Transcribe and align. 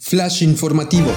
Flash 0.00 0.42
informativo. 0.42 1.10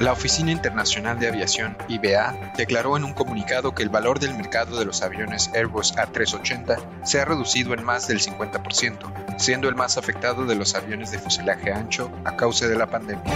La 0.00 0.12
Oficina 0.12 0.50
Internacional 0.50 1.18
de 1.18 1.28
Aviación, 1.28 1.76
IBA, 1.88 2.52
declaró 2.56 2.96
en 2.96 3.04
un 3.04 3.12
comunicado 3.12 3.74
que 3.74 3.82
el 3.82 3.90
valor 3.90 4.18
del 4.18 4.34
mercado 4.34 4.78
de 4.78 4.86
los 4.86 5.02
aviones 5.02 5.50
Airbus 5.54 5.94
A380 5.94 7.04
se 7.04 7.20
ha 7.20 7.26
reducido 7.26 7.74
en 7.74 7.84
más 7.84 8.08
del 8.08 8.20
50%, 8.20 9.38
siendo 9.38 9.68
el 9.68 9.74
más 9.74 9.98
afectado 9.98 10.46
de 10.46 10.54
los 10.54 10.74
aviones 10.74 11.10
de 11.10 11.18
fuselaje 11.18 11.70
ancho 11.70 12.10
a 12.24 12.34
causa 12.34 12.66
de 12.66 12.76
la 12.76 12.86
pandemia. 12.86 13.34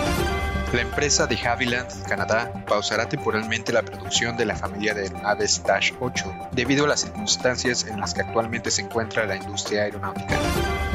La 0.73 0.81
empresa 0.81 1.27
de 1.27 1.37
Havilland, 1.37 2.07
Canadá, 2.09 2.51
pausará 2.67 3.07
temporalmente 3.09 3.75
la 3.75 3.83
producción 3.83 4.39
de 4.39 4.47
la 4.47 4.57
familia 4.57 4.95
de 4.95 5.13
aves 5.23 5.63
Dash 5.63 5.93
8 6.01 6.49
debido 6.53 6.87
a 6.87 6.89
las 6.89 7.01
circunstancias 7.01 7.85
en 7.85 8.01
las 8.01 8.15
que 8.15 8.23
actualmente 8.23 8.71
se 8.71 8.81
encuentra 8.81 9.27
la 9.27 9.37
industria 9.37 9.83
aeronáutica. 9.83 10.39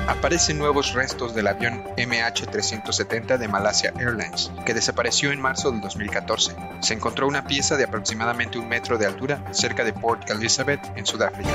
Aparecen 0.08 0.58
nuevos 0.58 0.94
restos 0.94 1.36
del 1.36 1.48
avión 1.48 1.84
MH370 1.98 3.38
de 3.38 3.48
Malasia 3.50 3.94
Airlines, 4.00 4.52
que 4.66 4.73
desapareció 4.73 5.34
en 5.34 5.41
marzo 5.41 5.70
del 5.70 5.81
2014. 5.81 6.55
Se 6.80 6.94
encontró 6.94 7.27
una 7.27 7.45
pieza 7.45 7.76
de 7.76 7.84
aproximadamente 7.84 8.58
un 8.58 8.70
metro 8.70 8.98
de 8.98 9.05
altura 9.05 9.44
cerca 9.52 9.84
de 9.84 9.91
Port 9.91 10.30
Elizabeth, 10.30 10.80
en 10.95 11.05
Sudáfrica. 11.05 11.52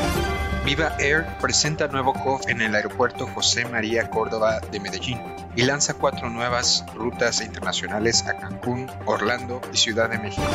Viva 0.67 0.95
Air 0.99 1.27
presenta 1.41 1.89
nuevo 1.89 2.13
COF 2.13 2.47
en 2.49 2.61
el 2.61 2.75
aeropuerto 2.75 3.27
José 3.27 3.65
María 3.65 4.11
Córdoba 4.11 4.61
de 4.71 4.81
Medellín 4.81 5.19
y 5.57 5.63
lanza 5.63 5.95
cuatro 5.95 6.29
nuevas 6.29 6.85
rutas 6.95 7.41
internacionales 7.41 8.27
a 8.27 8.37
Cancún, 8.37 8.87
Orlando 9.07 9.63
y 9.73 9.79
Ciudad 9.79 10.11
de 10.11 10.19
México. 10.19 10.47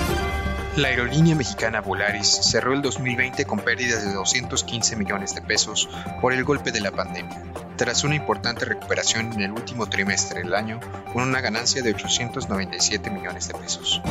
La 0.77 0.89
aerolínea 0.89 1.33
mexicana 1.33 1.81
Volaris 1.81 2.27
cerró 2.27 2.71
el 2.71 2.83
2020 2.83 3.45
con 3.45 3.61
pérdidas 3.61 4.05
de 4.05 4.13
215 4.13 4.95
millones 4.95 5.33
de 5.33 5.41
pesos 5.41 5.89
por 6.21 6.33
el 6.33 6.43
golpe 6.43 6.71
de 6.71 6.81
la 6.81 6.91
pandemia, 6.91 7.41
tras 7.77 8.03
una 8.03 8.13
importante 8.13 8.63
recuperación 8.63 9.33
en 9.33 9.41
el 9.41 9.53
último 9.53 9.89
trimestre 9.89 10.43
del 10.43 10.53
año 10.53 10.79
con 11.11 11.23
una 11.23 11.41
ganancia 11.41 11.81
de 11.81 11.95
897 11.95 13.09
millones 13.09 13.47
de 13.47 13.55
pesos. 13.55 14.03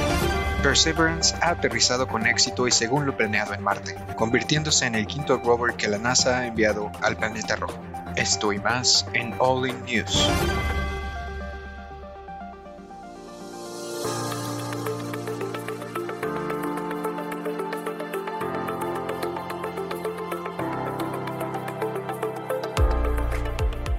Perseverance 0.60 1.36
ha 1.40 1.50
aterrizado 1.50 2.08
con 2.08 2.26
éxito 2.26 2.66
y 2.66 2.72
según 2.72 3.06
lo 3.06 3.16
planeado 3.16 3.54
en 3.54 3.62
Marte, 3.62 3.94
convirtiéndose 4.16 4.86
en 4.86 4.96
el 4.96 5.06
quinto 5.06 5.38
rover 5.38 5.76
que 5.76 5.86
la 5.86 5.98
NASA 5.98 6.40
ha 6.40 6.46
enviado 6.48 6.90
al 7.00 7.16
planeta 7.16 7.54
rojo. 7.54 7.78
Esto 8.16 8.52
y 8.52 8.58
más 8.58 9.06
en 9.12 9.36
All 9.38 9.68
In 9.68 9.84
News. 9.84 10.28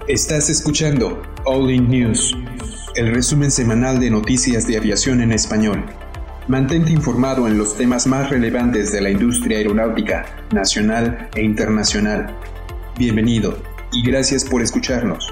Estás 0.07 0.49
escuchando 0.49 1.21
All 1.43 1.69
In 1.69 1.89
News, 1.89 2.33
el 2.95 3.13
resumen 3.13 3.51
semanal 3.51 3.99
de 3.99 4.09
noticias 4.09 4.65
de 4.65 4.77
aviación 4.77 5.19
en 5.19 5.33
español. 5.33 5.83
Mantente 6.47 6.91
informado 6.93 7.45
en 7.45 7.57
los 7.57 7.75
temas 7.75 8.07
más 8.07 8.29
relevantes 8.29 8.93
de 8.93 9.01
la 9.01 9.09
industria 9.09 9.57
aeronáutica, 9.57 10.47
nacional 10.53 11.29
e 11.35 11.43
internacional. 11.43 12.33
Bienvenido 12.97 13.61
y 13.91 14.01
gracias 14.01 14.45
por 14.45 14.61
escucharnos. 14.61 15.27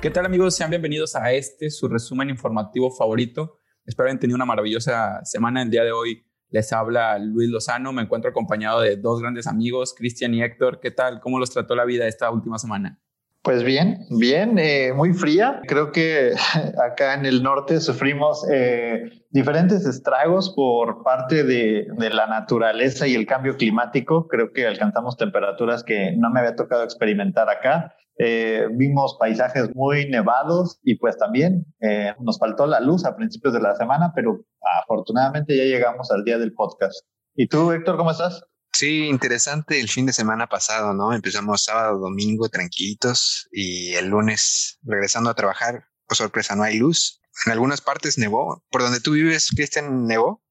¿Qué 0.00 0.10
tal 0.10 0.26
amigos? 0.26 0.54
Sean 0.54 0.70
bienvenidos 0.70 1.16
a 1.16 1.32
este, 1.32 1.70
su 1.70 1.88
resumen 1.88 2.30
informativo 2.30 2.92
favorito. 2.92 3.58
Espero 3.84 4.08
hayan 4.08 4.20
tenido 4.20 4.36
una 4.36 4.44
maravillosa 4.44 5.24
semana 5.24 5.60
el 5.60 5.70
día 5.70 5.82
de 5.82 5.90
hoy 5.90 6.24
les 6.50 6.72
habla 6.72 7.18
Luis 7.18 7.48
Lozano, 7.48 7.92
me 7.92 8.02
encuentro 8.02 8.30
acompañado 8.30 8.80
de 8.80 8.96
dos 8.96 9.20
grandes 9.20 9.46
amigos, 9.46 9.94
Cristian 9.96 10.34
y 10.34 10.42
Héctor. 10.42 10.80
¿Qué 10.80 10.90
tal? 10.90 11.20
¿Cómo 11.20 11.38
los 11.38 11.50
trató 11.50 11.74
la 11.74 11.84
vida 11.84 12.06
esta 12.06 12.30
última 12.30 12.58
semana? 12.58 12.98
Pues 13.42 13.64
bien, 13.64 14.04
bien, 14.10 14.58
eh, 14.58 14.92
muy 14.94 15.14
fría. 15.14 15.62
Creo 15.66 15.92
que 15.92 16.34
acá 16.92 17.14
en 17.14 17.24
el 17.24 17.42
norte 17.42 17.80
sufrimos 17.80 18.46
eh, 18.50 19.24
diferentes 19.30 19.86
estragos 19.86 20.52
por 20.54 21.02
parte 21.02 21.42
de, 21.42 21.86
de, 21.96 22.10
la 22.10 22.26
naturaleza 22.26 23.06
y 23.06 23.14
el 23.14 23.26
cambio 23.26 23.56
climático. 23.56 24.28
Creo 24.28 24.52
que 24.52 24.66
alcanzamos 24.66 25.16
temperaturas 25.16 25.84
que 25.84 26.14
no 26.18 26.30
me 26.30 26.40
había 26.40 26.54
tocado 26.54 26.84
experimentar 26.84 27.48
acá. 27.48 27.94
Eh, 28.18 28.66
vimos 28.72 29.16
paisajes 29.18 29.74
muy 29.74 30.08
nevados 30.08 30.78
y 30.82 30.96
pues 30.96 31.16
también 31.16 31.64
eh, 31.80 32.14
nos 32.20 32.38
faltó 32.38 32.66
la 32.66 32.80
luz 32.80 33.04
a 33.04 33.16
principios 33.16 33.54
de 33.54 33.60
la 33.60 33.74
semana, 33.76 34.12
pero 34.14 34.44
afortunadamente 34.82 35.56
ya 35.56 35.64
llegamos 35.64 36.10
al 36.10 36.24
día 36.24 36.38
del 36.38 36.52
podcast. 36.52 37.06
¿Y 37.34 37.46
tú, 37.46 37.72
Héctor, 37.72 37.96
cómo 37.96 38.10
estás? 38.10 38.44
Sí, 38.72 39.06
interesante 39.08 39.80
el 39.80 39.88
fin 39.88 40.06
de 40.06 40.12
semana 40.12 40.46
pasado, 40.48 40.94
¿no? 40.94 41.12
Empezamos 41.12 41.64
sábado, 41.64 41.98
domingo 41.98 42.48
tranquilitos 42.48 43.48
y 43.52 43.94
el 43.94 44.08
lunes 44.08 44.78
regresando 44.82 45.30
a 45.30 45.34
trabajar, 45.34 45.84
por 46.06 46.16
sorpresa 46.16 46.56
no 46.56 46.62
hay 46.62 46.78
luz. 46.78 47.20
En 47.46 47.52
algunas 47.52 47.80
partes 47.80 48.18
nevó. 48.18 48.62
¿Por 48.70 48.82
donde 48.82 49.00
tú 49.00 49.12
vives, 49.12 49.50
Cristian, 49.54 50.06
nevó? 50.06 50.42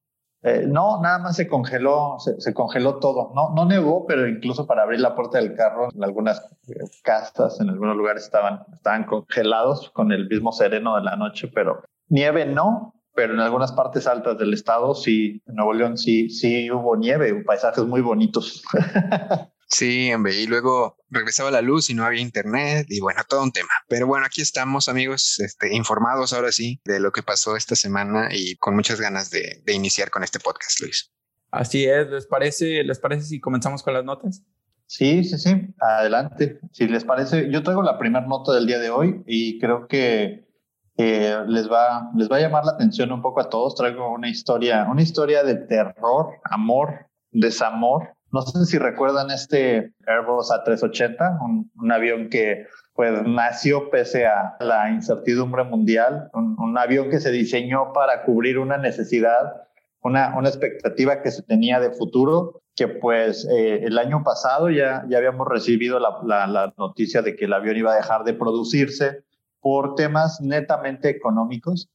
Eh, 0.42 0.64
no, 0.66 1.02
nada 1.02 1.18
más 1.18 1.36
se 1.36 1.46
congeló, 1.46 2.16
se, 2.18 2.54
congeló 2.54 2.98
todo. 2.98 3.32
No, 3.34 3.64
nevó, 3.66 4.06
pero 4.06 4.26
incluso 4.26 4.66
para 4.66 4.82
abrir 4.82 5.00
la 5.00 5.14
puerta 5.14 5.38
del 5.38 5.54
carro, 5.54 5.88
en 5.94 6.02
algunas 6.02 6.40
eh, 6.68 6.74
casas, 7.02 7.60
en 7.60 7.68
algunos 7.68 7.96
lugares 7.96 8.24
estaban, 8.24 8.64
estaban 8.72 9.04
congelados 9.04 9.90
con 9.90 10.12
el 10.12 10.28
mismo 10.28 10.52
sereno 10.52 10.96
de 10.96 11.02
la 11.02 11.16
noche, 11.16 11.48
pero 11.54 11.82
nieve 12.08 12.46
no, 12.46 12.94
pero 13.14 13.34
en 13.34 13.40
algunas 13.40 13.72
partes 13.72 14.06
altas 14.06 14.38
del 14.38 14.54
estado 14.54 14.94
sí, 14.94 15.42
en 15.46 15.54
Nuevo 15.56 15.74
León 15.74 15.98
sí, 15.98 16.30
sí 16.30 16.70
hubo 16.70 16.96
nieve, 16.96 17.44
paisajes 17.44 17.84
muy 17.84 18.00
bonitos. 18.00 18.62
Sí, 19.70 20.12
hombre, 20.12 20.34
y 20.34 20.46
luego 20.48 20.96
regresaba 21.10 21.52
la 21.52 21.62
luz 21.62 21.90
y 21.90 21.94
no 21.94 22.04
había 22.04 22.20
internet 22.20 22.86
y 22.88 23.00
bueno, 23.00 23.22
todo 23.28 23.42
un 23.44 23.52
tema. 23.52 23.70
Pero 23.88 24.06
bueno, 24.08 24.26
aquí 24.26 24.42
estamos 24.42 24.88
amigos, 24.88 25.38
este, 25.38 25.74
informados 25.74 26.32
ahora 26.32 26.50
sí 26.50 26.80
de 26.84 26.98
lo 26.98 27.12
que 27.12 27.22
pasó 27.22 27.56
esta 27.56 27.76
semana 27.76 28.30
y 28.32 28.56
con 28.56 28.74
muchas 28.74 29.00
ganas 29.00 29.30
de, 29.30 29.62
de 29.64 29.72
iniciar 29.72 30.10
con 30.10 30.24
este 30.24 30.40
podcast, 30.40 30.80
Luis. 30.80 31.12
Así 31.52 31.84
es, 31.84 32.08
¿les 32.10 32.26
parece, 32.26 32.82
¿les 32.82 32.98
parece 32.98 33.22
si 33.22 33.40
comenzamos 33.40 33.84
con 33.84 33.94
las 33.94 34.04
notas? 34.04 34.42
Sí, 34.86 35.22
sí, 35.22 35.38
sí, 35.38 35.72
adelante. 35.78 36.58
Si 36.72 36.88
les 36.88 37.04
parece, 37.04 37.48
yo 37.52 37.62
traigo 37.62 37.82
la 37.82 37.96
primera 37.96 38.26
nota 38.26 38.52
del 38.52 38.66
día 38.66 38.80
de 38.80 38.90
hoy 38.90 39.22
y 39.24 39.60
creo 39.60 39.86
que 39.86 40.48
eh, 40.96 41.38
les, 41.46 41.70
va, 41.70 42.10
les 42.16 42.28
va 42.28 42.38
a 42.38 42.40
llamar 42.40 42.64
la 42.64 42.72
atención 42.72 43.12
un 43.12 43.22
poco 43.22 43.40
a 43.40 43.48
todos. 43.48 43.76
Traigo 43.76 44.12
una 44.12 44.28
historia, 44.28 44.84
una 44.90 45.02
historia 45.02 45.44
de 45.44 45.54
terror, 45.54 46.40
amor, 46.50 47.06
desamor 47.30 48.16
no 48.32 48.42
sé 48.42 48.64
si 48.64 48.78
recuerdan 48.78 49.30
este 49.30 49.92
Airbus 50.06 50.50
A380, 50.50 51.70
un, 51.74 51.92
avión 51.92 52.28
que 52.28 52.66
pues 52.94 53.22
nació 53.26 53.90
pese 53.90 54.26
a 54.26 54.56
la 54.60 54.90
incertidumbre 54.90 55.64
mundial, 55.64 56.30
un, 56.32 56.78
avión 56.78 57.10
que 57.10 57.20
se 57.20 57.30
diseñó 57.30 57.92
para 57.92 58.24
cubrir 58.24 58.58
una 58.58 58.76
necesidad, 58.76 59.64
una, 60.02 60.36
una 60.36 60.48
expectativa 60.48 61.22
que 61.22 61.30
se 61.30 61.42
tenía 61.42 61.80
de 61.80 61.90
futuro, 61.90 62.62
que 62.76 62.88
pues 62.88 63.46
eh, 63.50 63.84
el 63.84 63.98
año 63.98 64.22
pasado 64.22 64.70
ya, 64.70 65.04
ya 65.08 65.18
habíamos 65.18 65.48
recibido 65.48 65.98
la, 65.98 66.46
la, 66.46 66.72
noticia 66.78 67.22
de 67.22 67.36
que 67.36 67.46
el 67.46 67.52
avión 67.52 67.76
iba 67.76 67.92
a 67.92 67.96
dejar 67.96 68.24
de 68.24 68.34
producirse 68.34 69.24
por 69.60 69.94
temas 69.96 70.40
netamente 70.40 71.10
económicos. 71.10 71.90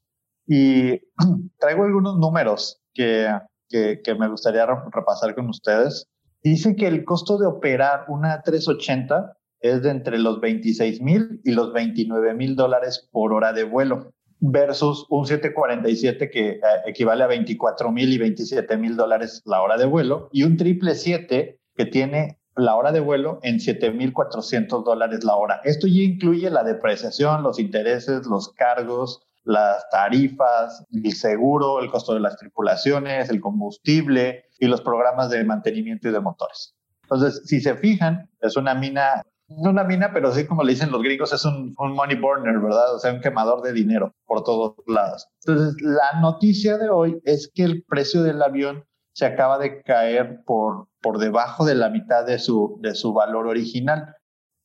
Y 0.47 1.01
traigo 1.59 1.85
algunos 1.85 2.17
números 2.17 2.81
que, 2.93 3.31
que, 3.69 4.01
que 4.03 4.15
me 4.15 4.27
gustaría 4.27 4.65
repasar 4.65 5.33
con 5.33 5.49
ustedes. 5.49 6.07
Dice 6.45 6.75
que 6.75 6.85
el 6.85 7.05
costo 7.05 7.39
de 7.39 7.47
operar 7.47 8.05
una 8.07 8.43
380 8.43 9.35
es 9.61 9.81
de 9.81 9.89
entre 9.89 10.19
los 10.19 10.39
26 10.41 11.01
mil 11.01 11.41
y 11.43 11.53
los 11.53 11.73
29 11.73 12.35
mil 12.35 12.55
dólares 12.55 13.09
por 13.11 13.33
hora 13.33 13.51
de 13.51 13.63
vuelo 13.63 14.13
versus 14.39 15.07
un 15.09 15.25
747 15.25 16.29
que 16.29 16.49
eh, 16.49 16.61
equivale 16.85 17.23
a 17.23 17.27
24 17.27 17.91
mil 17.91 18.13
y 18.13 18.19
27 18.19 18.77
mil 18.77 18.95
dólares 18.95 19.41
la 19.45 19.63
hora 19.63 19.75
de 19.75 19.87
vuelo 19.87 20.29
y 20.31 20.43
un 20.43 20.51
777 20.51 21.59
que 21.75 21.85
tiene 21.87 22.39
la 22.55 22.75
hora 22.75 22.91
de 22.91 22.99
vuelo 22.99 23.39
en 23.41 23.55
7.400 23.55 24.83
dólares 24.83 25.23
la 25.23 25.37
hora. 25.37 25.61
Esto 25.63 25.87
ya 25.87 26.03
incluye 26.03 26.51
la 26.51 26.63
depreciación, 26.63 27.41
los 27.41 27.57
intereses, 27.57 28.27
los 28.27 28.53
cargos, 28.53 29.25
las 29.45 29.87
tarifas, 29.89 30.85
el 30.91 31.13
seguro, 31.13 31.79
el 31.79 31.89
costo 31.89 32.13
de 32.13 32.19
las 32.19 32.37
tripulaciones, 32.37 33.29
el 33.29 33.39
combustible 33.39 34.45
y 34.59 34.67
los 34.67 34.81
programas 34.81 35.29
de 35.29 35.43
mantenimiento 35.43 36.09
y 36.09 36.11
de 36.11 36.19
motores. 36.19 36.75
Entonces, 37.03 37.43
si 37.45 37.61
se 37.61 37.75
fijan, 37.75 38.29
es 38.41 38.57
una 38.57 38.73
mina, 38.73 39.21
no 39.47 39.69
una 39.69 39.83
mina, 39.83 40.11
pero 40.11 40.31
sí 40.31 40.47
como 40.47 40.63
le 40.63 40.73
dicen 40.73 40.91
los 40.91 41.03
gringos, 41.03 41.31
es 41.31 41.45
un, 41.45 41.75
money 41.77 42.17
burner, 42.17 42.59
¿verdad? 42.59 42.95
O 42.95 42.99
sea, 42.99 43.13
un 43.13 43.21
quemador 43.21 43.61
de 43.61 43.73
dinero 43.73 44.13
por 44.25 44.43
todos 44.43 44.75
lados. 44.87 45.27
Entonces, 45.45 45.75
la 45.81 46.19
noticia 46.19 46.77
de 46.77 46.89
hoy 46.89 47.21
es 47.23 47.51
que 47.53 47.63
el 47.63 47.83
precio 47.83 48.23
del 48.23 48.41
avión 48.41 48.85
se 49.13 49.25
acaba 49.25 49.59
de 49.59 49.81
caer 49.83 50.41
por, 50.45 50.87
por 51.01 51.19
debajo 51.19 51.65
de 51.65 51.75
la 51.75 51.89
mitad 51.89 52.25
de 52.25 52.39
su, 52.39 52.79
de 52.81 52.95
su 52.95 53.13
valor 53.13 53.47
original. 53.47 54.15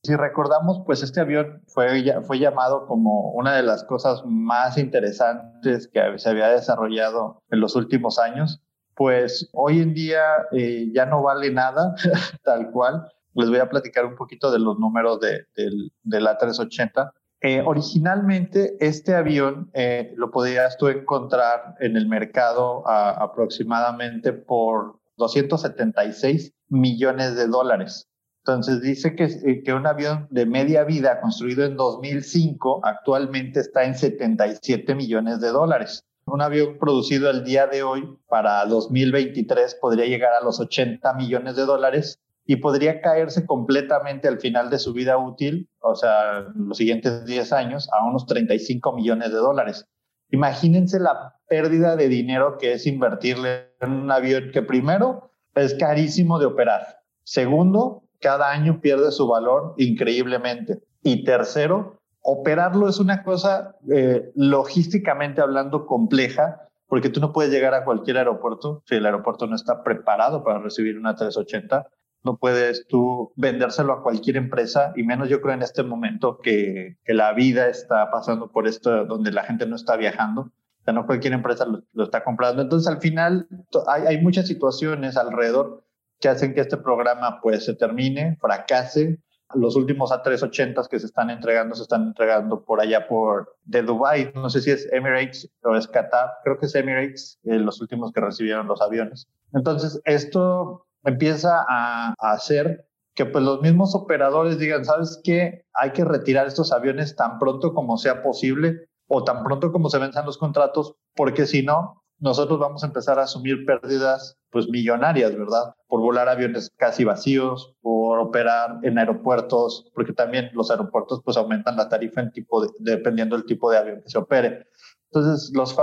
Si 0.03 0.15
recordamos, 0.15 0.81
pues 0.83 1.03
este 1.03 1.19
avión 1.19 1.61
fue, 1.67 2.11
fue 2.23 2.39
llamado 2.39 2.87
como 2.87 3.33
una 3.33 3.55
de 3.55 3.61
las 3.61 3.83
cosas 3.83 4.23
más 4.25 4.79
interesantes 4.79 5.87
que 5.87 6.17
se 6.17 6.29
había 6.29 6.47
desarrollado 6.47 7.43
en 7.51 7.59
los 7.59 7.75
últimos 7.75 8.17
años. 8.17 8.63
Pues 8.95 9.49
hoy 9.53 9.79
en 9.79 9.93
día 9.93 10.23
eh, 10.53 10.89
ya 10.91 11.05
no 11.05 11.21
vale 11.21 11.51
nada, 11.51 11.93
tal 12.43 12.71
cual. 12.71 13.11
Les 13.35 13.49
voy 13.49 13.59
a 13.59 13.69
platicar 13.69 14.05
un 14.05 14.15
poquito 14.15 14.51
de 14.51 14.57
los 14.57 14.79
números 14.79 15.19
de, 15.19 15.45
de, 15.55 16.19
la 16.19 16.35
380. 16.35 17.13
Eh, 17.41 17.61
originalmente, 17.63 18.77
este 18.79 19.13
avión 19.13 19.69
eh, 19.73 20.13
lo 20.17 20.31
podías 20.31 20.77
tú 20.77 20.87
encontrar 20.87 21.75
en 21.79 21.95
el 21.95 22.07
mercado 22.07 22.87
aproximadamente 22.87 24.33
por 24.33 24.99
276 25.17 26.53
millones 26.69 27.35
de 27.35 27.47
dólares. 27.47 28.10
Entonces 28.43 28.81
dice 28.81 29.15
que, 29.15 29.25
eh, 29.25 29.61
que 29.63 29.73
un 29.73 29.85
avión 29.85 30.27
de 30.31 30.47
media 30.47 30.83
vida 30.83 31.21
construido 31.21 31.63
en 31.63 31.75
2005 31.75 32.81
actualmente 32.83 33.59
está 33.59 33.83
en 33.83 33.95
77 33.95 34.95
millones 34.95 35.39
de 35.41 35.49
dólares. 35.49 36.03
Un 36.25 36.41
avión 36.41 36.77
producido 36.79 37.29
el 37.29 37.43
día 37.43 37.67
de 37.67 37.83
hoy 37.83 38.17
para 38.27 38.65
2023 38.65 39.75
podría 39.75 40.05
llegar 40.05 40.33
a 40.33 40.43
los 40.43 40.59
80 40.59 41.13
millones 41.13 41.55
de 41.55 41.65
dólares 41.65 42.19
y 42.45 42.55
podría 42.55 43.01
caerse 43.01 43.45
completamente 43.45 44.27
al 44.27 44.39
final 44.39 44.69
de 44.69 44.79
su 44.79 44.93
vida 44.93 45.17
útil, 45.17 45.69
o 45.79 45.95
sea, 45.95 46.47
los 46.55 46.77
siguientes 46.77 47.25
10 47.25 47.53
años, 47.53 47.89
a 47.93 48.05
unos 48.05 48.25
35 48.25 48.93
millones 48.93 49.29
de 49.29 49.37
dólares. 49.37 49.85
Imagínense 50.31 50.99
la 50.99 51.35
pérdida 51.47 51.95
de 51.95 52.07
dinero 52.07 52.57
que 52.57 52.73
es 52.73 52.87
invertirle 52.87 53.73
en 53.81 53.91
un 53.91 54.11
avión 54.11 54.51
que 54.51 54.61
primero 54.61 55.31
es 55.53 55.75
carísimo 55.75 56.39
de 56.39 56.45
operar. 56.45 57.01
Segundo, 57.23 58.03
cada 58.21 58.51
año 58.51 58.79
pierde 58.81 59.11
su 59.11 59.27
valor 59.27 59.73
increíblemente. 59.77 60.81
Y 61.03 61.23
tercero, 61.23 61.99
operarlo 62.21 62.87
es 62.87 62.99
una 62.99 63.23
cosa 63.23 63.75
eh, 63.91 64.31
logísticamente 64.35 65.41
hablando 65.41 65.85
compleja, 65.85 66.69
porque 66.87 67.09
tú 67.09 67.19
no 67.19 67.33
puedes 67.33 67.51
llegar 67.51 67.73
a 67.73 67.83
cualquier 67.83 68.17
aeropuerto 68.17 68.83
si 68.85 68.95
el 68.95 69.05
aeropuerto 69.05 69.47
no 69.47 69.55
está 69.55 69.83
preparado 69.83 70.43
para 70.43 70.59
recibir 70.59 70.97
una 70.97 71.15
380 71.15 71.87
no 72.23 72.37
puedes 72.37 72.85
tú 72.87 73.33
vendérselo 73.35 73.93
a 73.93 74.03
cualquier 74.03 74.37
empresa 74.37 74.93
y 74.95 75.03
menos 75.03 75.29
yo 75.29 75.41
creo 75.41 75.55
en 75.55 75.63
este 75.63 75.83
momento 75.83 76.39
que, 76.41 76.97
que 77.03 77.13
la 77.13 77.33
vida 77.33 77.67
está 77.67 78.11
pasando 78.11 78.51
por 78.51 78.67
esto 78.67 79.05
donde 79.05 79.31
la 79.31 79.43
gente 79.43 79.65
no 79.65 79.75
está 79.75 79.95
viajando. 79.97 80.51
O 80.85 80.91
no 80.93 81.05
cualquier 81.05 81.33
empresa 81.33 81.65
lo, 81.65 82.03
está 82.03 82.23
comprando. 82.23 82.61
Entonces, 82.61 82.91
al 82.91 82.99
final, 82.99 83.47
hay, 83.87 84.03
hay, 84.07 84.21
muchas 84.21 84.47
situaciones 84.47 85.15
alrededor 85.15 85.83
que 86.21 86.29
hacen 86.29 86.53
que 86.53 86.61
este 86.61 86.77
programa 86.77 87.41
pues 87.41 87.65
se 87.65 87.73
termine, 87.73 88.37
fracase. 88.39 89.19
Los 89.53 89.75
últimos 89.75 90.11
A380 90.11 90.87
que 90.87 90.99
se 90.99 91.07
están 91.07 91.29
entregando 91.29 91.75
se 91.75 91.81
están 91.81 92.03
entregando 92.03 92.63
por 92.63 92.79
allá 92.79 93.07
por 93.07 93.57
de 93.63 93.81
Dubai. 93.81 94.31
No 94.33 94.49
sé 94.49 94.61
si 94.61 94.71
es 94.71 94.87
Emirates 94.93 95.49
o 95.63 95.75
es 95.75 95.87
Qatar. 95.87 96.29
Creo 96.45 96.57
que 96.57 96.67
es 96.67 96.75
Emirates, 96.75 97.37
eh, 97.43 97.55
los 97.55 97.81
últimos 97.81 98.13
que 98.13 98.21
recibieron 98.21 98.67
los 98.67 98.81
aviones. 98.81 99.27
Entonces, 99.51 99.99
esto 100.05 100.85
empieza 101.03 101.65
a, 101.67 102.13
hacer 102.17 102.87
que 103.13 103.25
pues 103.25 103.43
los 103.43 103.61
mismos 103.61 103.93
operadores 103.93 104.57
digan, 104.57 104.85
¿sabes 104.85 105.19
qué? 105.23 105.65
Hay 105.73 105.91
que 105.91 106.05
retirar 106.05 106.47
estos 106.47 106.71
aviones 106.71 107.15
tan 107.17 107.39
pronto 107.39 107.73
como 107.73 107.97
sea 107.97 108.23
posible 108.23 108.87
o 109.07 109.25
tan 109.25 109.43
pronto 109.43 109.73
como 109.73 109.89
se 109.89 109.97
venzan 109.97 110.25
los 110.25 110.37
contratos, 110.37 110.95
porque 111.13 111.45
si 111.45 111.63
no, 111.63 112.00
nosotros 112.21 112.59
vamos 112.59 112.83
a 112.83 112.87
empezar 112.87 113.17
a 113.17 113.23
asumir 113.23 113.65
pérdidas 113.65 114.37
pues 114.51 114.69
millonarias, 114.69 115.35
¿verdad? 115.35 115.73
Por 115.87 116.01
volar 116.01 116.29
aviones 116.29 116.71
casi 116.77 117.03
vacíos, 117.03 117.73
por 117.81 118.19
operar 118.19 118.77
en 118.83 118.99
aeropuertos, 118.99 119.91
porque 119.95 120.13
también 120.13 120.51
los 120.53 120.69
aeropuertos 120.69 121.21
pues 121.25 121.35
aumentan 121.35 121.77
la 121.77 121.89
tarifa 121.89 122.21
en 122.21 122.31
tipo 122.31 122.63
dependiendo 122.77 123.35
del 123.35 123.45
tipo 123.45 123.71
de 123.71 123.77
avión 123.79 124.01
que 124.03 124.09
se 124.09 124.19
opere. 124.19 124.67
Entonces, 125.11 125.51
los, 125.55 125.75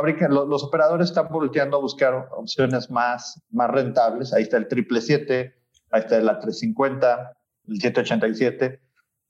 los, 0.49 0.65
operadores 0.65 1.09
están 1.09 1.29
volteando 1.29 1.77
a 1.77 1.81
buscar 1.81 2.29
opciones 2.31 2.89
más, 2.89 3.43
más 3.51 3.71
rentables. 3.71 4.33
Ahí 4.33 4.45
está 4.45 4.59
el 4.59 4.69
777, 4.69 5.55
ahí 5.91 6.01
está 6.01 6.17
el 6.19 6.29
A350, 6.29 7.33
el 7.67 7.81
787. 7.81 8.81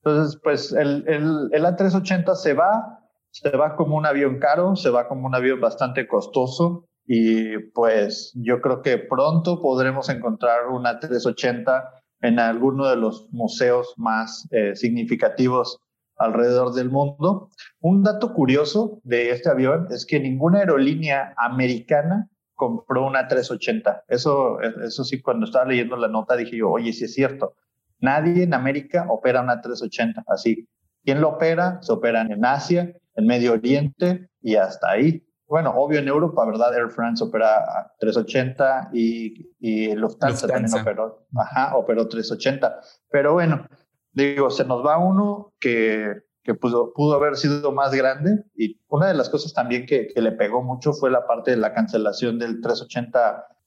Entonces, 0.04 0.40
pues 0.44 0.72
el, 0.72 1.04
el, 1.08 1.48
el 1.52 1.64
A380 1.64 2.34
se 2.34 2.52
va, 2.52 3.00
se 3.30 3.50
va 3.56 3.74
como 3.76 3.96
un 3.96 4.04
avión 4.04 4.38
caro, 4.38 4.76
se 4.76 4.90
va 4.90 5.08
como 5.08 5.26
un 5.26 5.34
avión 5.34 5.60
bastante 5.60 6.06
costoso 6.06 6.87
y 7.10 7.58
pues 7.72 8.32
yo 8.34 8.60
creo 8.60 8.82
que 8.82 8.98
pronto 8.98 9.62
podremos 9.62 10.10
encontrar 10.10 10.66
una 10.66 11.00
380 11.00 11.90
en 12.20 12.38
alguno 12.38 12.86
de 12.86 12.96
los 12.96 13.28
museos 13.30 13.94
más 13.96 14.46
eh, 14.50 14.76
significativos 14.76 15.80
alrededor 16.18 16.74
del 16.74 16.90
mundo. 16.90 17.48
Un 17.80 18.02
dato 18.02 18.34
curioso 18.34 19.00
de 19.04 19.30
este 19.30 19.48
avión 19.48 19.86
es 19.90 20.04
que 20.04 20.20
ninguna 20.20 20.58
aerolínea 20.58 21.32
americana 21.38 22.28
compró 22.54 23.06
una 23.06 23.26
380. 23.26 24.04
Eso, 24.08 24.60
eso 24.60 25.02
sí, 25.02 25.22
cuando 25.22 25.46
estaba 25.46 25.64
leyendo 25.64 25.96
la 25.96 26.08
nota 26.08 26.36
dije 26.36 26.58
yo, 26.58 26.68
oye, 26.68 26.92
sí 26.92 27.04
es 27.04 27.14
cierto. 27.14 27.54
Nadie 28.00 28.42
en 28.42 28.52
América 28.52 29.06
opera 29.08 29.40
una 29.40 29.62
380. 29.62 30.24
Así, 30.26 30.68
¿quién 31.04 31.22
lo 31.22 31.30
opera? 31.30 31.78
Se 31.80 31.90
operan 31.90 32.30
en 32.32 32.44
Asia, 32.44 32.92
en 33.14 33.26
Medio 33.26 33.54
Oriente 33.54 34.28
y 34.42 34.56
hasta 34.56 34.90
ahí. 34.90 35.24
Bueno, 35.48 35.72
obvio 35.76 35.98
en 36.00 36.08
Europa, 36.08 36.44
¿verdad? 36.44 36.76
Air 36.76 36.90
France 36.90 37.24
opera 37.24 37.90
380 38.00 38.90
y, 38.92 39.50
y 39.58 39.94
Lufthansa, 39.94 40.46
también 40.46 40.78
operó, 40.78 41.26
ajá, 41.34 41.74
operó 41.74 42.06
380. 42.06 42.80
Pero 43.10 43.32
bueno, 43.32 43.66
digo, 44.12 44.50
se 44.50 44.66
nos 44.66 44.84
va 44.84 44.98
uno 44.98 45.54
que, 45.58 46.22
que 46.42 46.54
pudo, 46.54 46.92
pudo 46.92 47.14
haber 47.14 47.36
sido 47.36 47.72
más 47.72 47.94
grande 47.94 48.44
y 48.54 48.78
una 48.88 49.08
de 49.08 49.14
las 49.14 49.30
cosas 49.30 49.54
también 49.54 49.86
que, 49.86 50.08
que 50.08 50.20
le 50.20 50.32
pegó 50.32 50.62
mucho 50.62 50.92
fue 50.92 51.10
la 51.10 51.26
parte 51.26 51.52
de 51.52 51.56
la 51.56 51.72
cancelación 51.72 52.38
del 52.38 52.60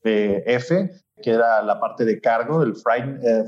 380F, 0.04 1.04
que 1.22 1.32
era 1.32 1.62
la 1.62 1.80
parte 1.80 2.06
de 2.06 2.20
cargo, 2.20 2.64
el 2.64 2.72
eh, 2.72 3.44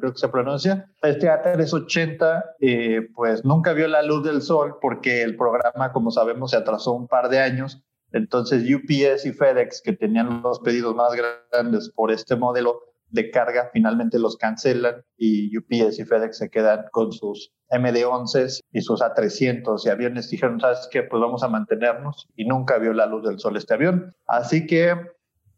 creo 0.00 0.12
que 0.12 0.18
se 0.18 0.28
pronuncia. 0.28 0.90
Este 1.02 1.28
A380 1.28 2.44
eh, 2.60 3.08
pues 3.14 3.44
nunca 3.44 3.72
vio 3.72 3.88
la 3.88 4.02
luz 4.02 4.24
del 4.24 4.42
sol 4.42 4.76
porque 4.80 5.22
el 5.22 5.36
programa, 5.36 5.92
como 5.92 6.10
sabemos, 6.10 6.52
se 6.52 6.56
atrasó 6.56 6.92
un 6.92 7.08
par 7.08 7.28
de 7.28 7.40
años. 7.40 7.82
Entonces 8.12 8.64
UPS 8.64 9.26
y 9.26 9.32
FedEx, 9.32 9.82
que 9.82 9.92
tenían 9.92 10.42
los 10.42 10.60
pedidos 10.60 10.94
más 10.94 11.12
grandes 11.14 11.90
por 11.90 12.10
este 12.10 12.36
modelo, 12.36 12.80
de 13.10 13.30
carga 13.30 13.70
finalmente 13.72 14.18
los 14.18 14.36
cancelan 14.36 15.02
y 15.16 15.56
UPS 15.56 15.98
y 15.98 16.04
FedEx 16.04 16.38
se 16.38 16.50
quedan 16.50 16.86
con 16.92 17.12
sus 17.12 17.52
MD-11 17.70 18.60
y 18.72 18.80
sus 18.82 19.00
A300 19.00 19.84
y 19.84 19.88
aviones 19.88 20.30
dijeron, 20.30 20.60
¿sabes 20.60 20.88
qué? 20.90 21.02
Pues 21.02 21.20
vamos 21.20 21.42
a 21.42 21.48
mantenernos 21.48 22.28
y 22.36 22.44
nunca 22.44 22.78
vio 22.78 22.92
la 22.92 23.06
luz 23.06 23.24
del 23.24 23.38
sol 23.38 23.56
este 23.56 23.74
avión. 23.74 24.14
Así 24.26 24.66
que 24.66 24.94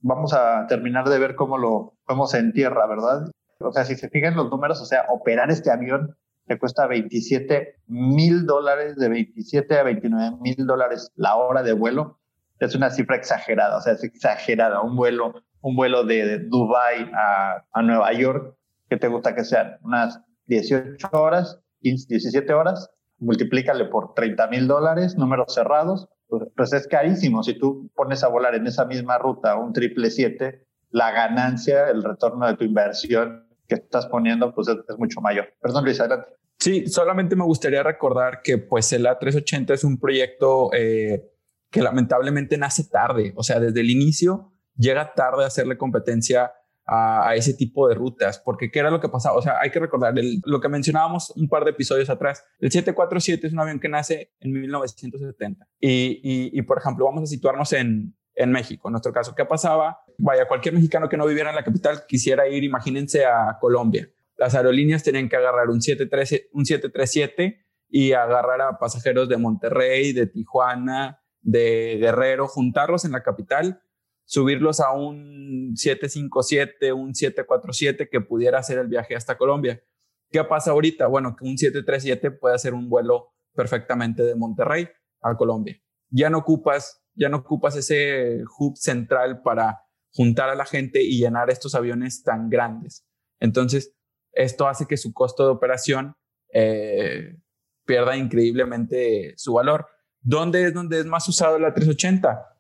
vamos 0.03 0.35
a 0.35 0.67
terminar 0.67 1.09
de 1.09 1.19
ver 1.19 1.35
cómo 1.35 1.59
lo 1.59 1.95
vemos 2.07 2.35
en 2.35 2.53
tierra, 2.53 2.87
¿verdad? 2.87 3.31
O 3.59 3.73
sea, 3.73 3.85
si 3.85 3.97
se 3.97 4.11
fijan 4.11 4.37
los 4.37 4.51
números, 4.51 4.81
o 4.81 4.85
sea, 4.85 5.07
operar 5.09 5.51
este 5.51 5.71
avión 5.71 6.17
le 6.47 6.59
cuesta 6.59 6.87
27 6.87 7.77
mil 7.87 8.47
dólares, 8.47 8.97
de 8.97 9.09
27 9.09 9.79
a 9.79 9.83
29 9.85 10.37
mil 10.41 10.67
dólares 10.67 11.11
la 11.15 11.37
hora 11.37 11.63
de 11.63 11.73
vuelo. 11.73 12.19
Es 12.59 12.75
una 12.75 12.91
cifra 12.91 13.17
exagerada, 13.17 13.79
o 13.79 13.81
sea, 13.81 13.95
es 13.95 14.05
exagerada. 14.05 14.83
Un 14.83 14.97
vuelo 14.97 15.35
un 15.63 15.77
vuelo 15.77 16.05
de, 16.05 16.41
Dubai 16.41 17.11
a, 17.15 17.65
a, 17.73 17.83
Nueva 17.83 18.13
York, 18.13 18.57
que 18.91 18.97
te 18.97 19.09
gusta 19.09 19.35
que 19.35 19.45
sean? 19.45 19.79
Unas 19.83 20.21
18 20.47 21.09
horas, 21.13 21.61
15, 21.81 22.07
17 22.09 22.53
horas, 22.53 22.91
multiplícale 23.19 23.87
por 23.87 24.15
30 24.15 24.49
mil 24.49 24.67
dólares, 24.67 25.17
números 25.17 25.55
cerrados, 25.55 26.09
pues, 26.33 26.49
pues, 26.57 26.73
es 26.73 26.89
carísimo. 26.89 27.43
Si 27.43 27.59
tú 27.59 27.91
pones 27.95 28.25
a 28.25 28.29
volar 28.29 28.55
en 28.55 28.67
esa 28.67 28.87
misma 28.87 29.19
ruta 29.19 29.55
un 29.57 29.75
triple 29.75 30.11
7, 30.11 30.67
la 30.89 31.13
ganancia, 31.13 31.91
el 31.91 32.03
retorno 32.03 32.47
de 32.47 32.57
tu 32.57 32.65
inversión 32.65 33.47
que 33.69 33.75
estás 33.75 34.07
poniendo, 34.07 34.55
pues 34.55 34.69
es, 34.69 34.77
mucho 34.97 35.21
mayor. 35.21 35.53
Perdón, 35.61 35.85
Luis, 35.85 36.01
adelante. 36.01 36.29
Sí, 36.59 36.87
solamente 36.87 37.37
me 37.37 37.45
gustaría 37.45 37.83
recordar 37.83 38.41
que 38.43 38.57
pues 38.57 38.91
el 38.95 39.05
A380 39.05 39.75
es 39.75 39.85
un 39.85 40.01
proyecto 40.01 40.71
eh, 40.73 41.31
que 41.71 41.83
lamentablemente 41.83 42.57
nace 42.57 42.85
tarde, 42.85 43.35
o 43.37 43.43
sea, 43.43 43.61
desde 43.61 43.81
el 43.81 43.91
inicio 43.91 44.55
llega 44.75 45.13
tarde 45.13 45.45
a 45.45 45.49
hacerle 45.49 45.77
competencia 45.77 46.53
a, 46.93 47.35
ese 47.35 47.55
tipo 47.55 47.89
de 47.89 47.95
rutas, 47.95 48.39
porque 48.45 48.71
¿qué 48.71 48.81
era 48.81 48.91
lo 48.91 49.01
que 49.01 49.09
pasaba? 49.09 49.37
O 49.37 49.43
sea, 49.43 49.59
hay 49.61 49.71
que 49.71 49.79
recordar 49.79 50.15
lo 50.45 50.61
que 50.61 50.69
mencionábamos 50.69 51.31
un 51.37 51.49
par 51.49 51.65
de 51.65 51.71
episodios 51.71 52.11
atrás. 52.11 52.45
El 52.59 52.71
747 52.71 53.47
es 53.47 53.53
un 53.53 53.61
avión 53.61 53.81
que 53.81 53.89
nace 53.89 54.33
en 54.41 54.53
1970 54.53 55.67
y, 55.81 56.51
y, 56.53 56.63
por 56.63 56.79
ejemplo, 56.79 57.07
vamos 57.07 57.23
a 57.23 57.27
situarnos 57.27 57.73
en, 57.73 58.15
en 58.35 58.51
México. 58.51 58.89
En 58.89 58.93
nuestro 58.93 59.13
caso, 59.13 59.35
¿qué 59.35 59.47
pasaba? 59.47 60.01
Vaya, 60.19 60.47
cualquier 60.47 60.75
mexicano 60.75 61.09
que 61.09 61.17
no 61.17 61.27
viviera 61.27 61.51
en 61.51 61.57
la 61.57 61.65
capital 61.65 62.05
quisiera 62.07 62.47
ir, 62.49 62.63
imagínense, 62.63 63.25
a 63.25 63.57
Colombia. 63.59 64.11
Las 64.37 64.55
aerolíneas 64.55 65.03
tenían 65.03 65.29
que 65.29 65.37
agarrar 65.37 65.71
un, 65.71 65.81
73, 65.81 66.49
un 66.53 66.67
737 66.67 67.65
y 67.89 68.13
agarrar 68.13 68.61
a 68.61 68.79
pasajeros 68.79 69.29
de 69.29 69.39
Monterrey, 69.39 70.13
de 70.13 70.27
Tijuana, 70.27 71.23
de 71.41 71.99
Guerrero, 72.01 72.49
juntarlos 72.49 73.05
en 73.05 73.13
la 73.13 73.23
capital 73.23 73.83
subirlos 74.25 74.81
a 74.81 74.93
un 74.93 75.73
757, 75.77 76.93
un 76.93 77.15
747 77.15 78.09
que 78.09 78.21
pudiera 78.21 78.59
hacer 78.59 78.79
el 78.79 78.89
viaje 78.89 79.15
hasta 79.15 79.37
Colombia. 79.37 79.83
¿Qué 80.31 80.43
pasa 80.45 80.71
ahorita? 80.71 81.07
Bueno, 81.07 81.37
que 81.37 81.45
un 81.45 81.59
737 81.59 82.31
puede 82.31 82.55
hacer 82.55 82.75
un 82.75 82.89
vuelo 82.89 83.35
perfectamente 83.55 84.23
de 84.23 84.35
Monterrey 84.35 84.89
a 85.21 85.37
Colombia. 85.37 85.77
Ya 86.11 86.31
no 86.31 86.39
ocupas, 86.39 87.03
ya 87.15 87.29
no 87.29 87.39
ocupas 87.39 87.77
ese 87.77 88.43
hub 88.59 88.77
central 88.77 89.43
para 89.43 89.83
juntar 90.11 90.49
a 90.49 90.55
la 90.55 90.65
gente 90.65 91.03
y 91.03 91.19
llenar 91.19 91.51
estos 91.51 91.75
aviones 91.75 92.23
tan 92.23 92.49
grandes. 92.49 93.07
Entonces, 93.41 93.95
esto 94.33 94.69
hace 94.69 94.87
que 94.87 94.97
su 94.97 95.13
costo 95.13 95.45
de 95.45 95.51
operación 95.51 96.15
eh, 96.53 97.37
pierda 97.85 98.17
increíblemente 98.17 99.35
su 99.37 99.55
valor. 99.55 99.87
¿Dónde 100.21 100.65
es 100.65 100.75
donde 100.75 101.01
es 101.01 101.07
más 101.07 101.29
usado 101.29 101.59
la 101.59 101.75
380? 101.75 102.52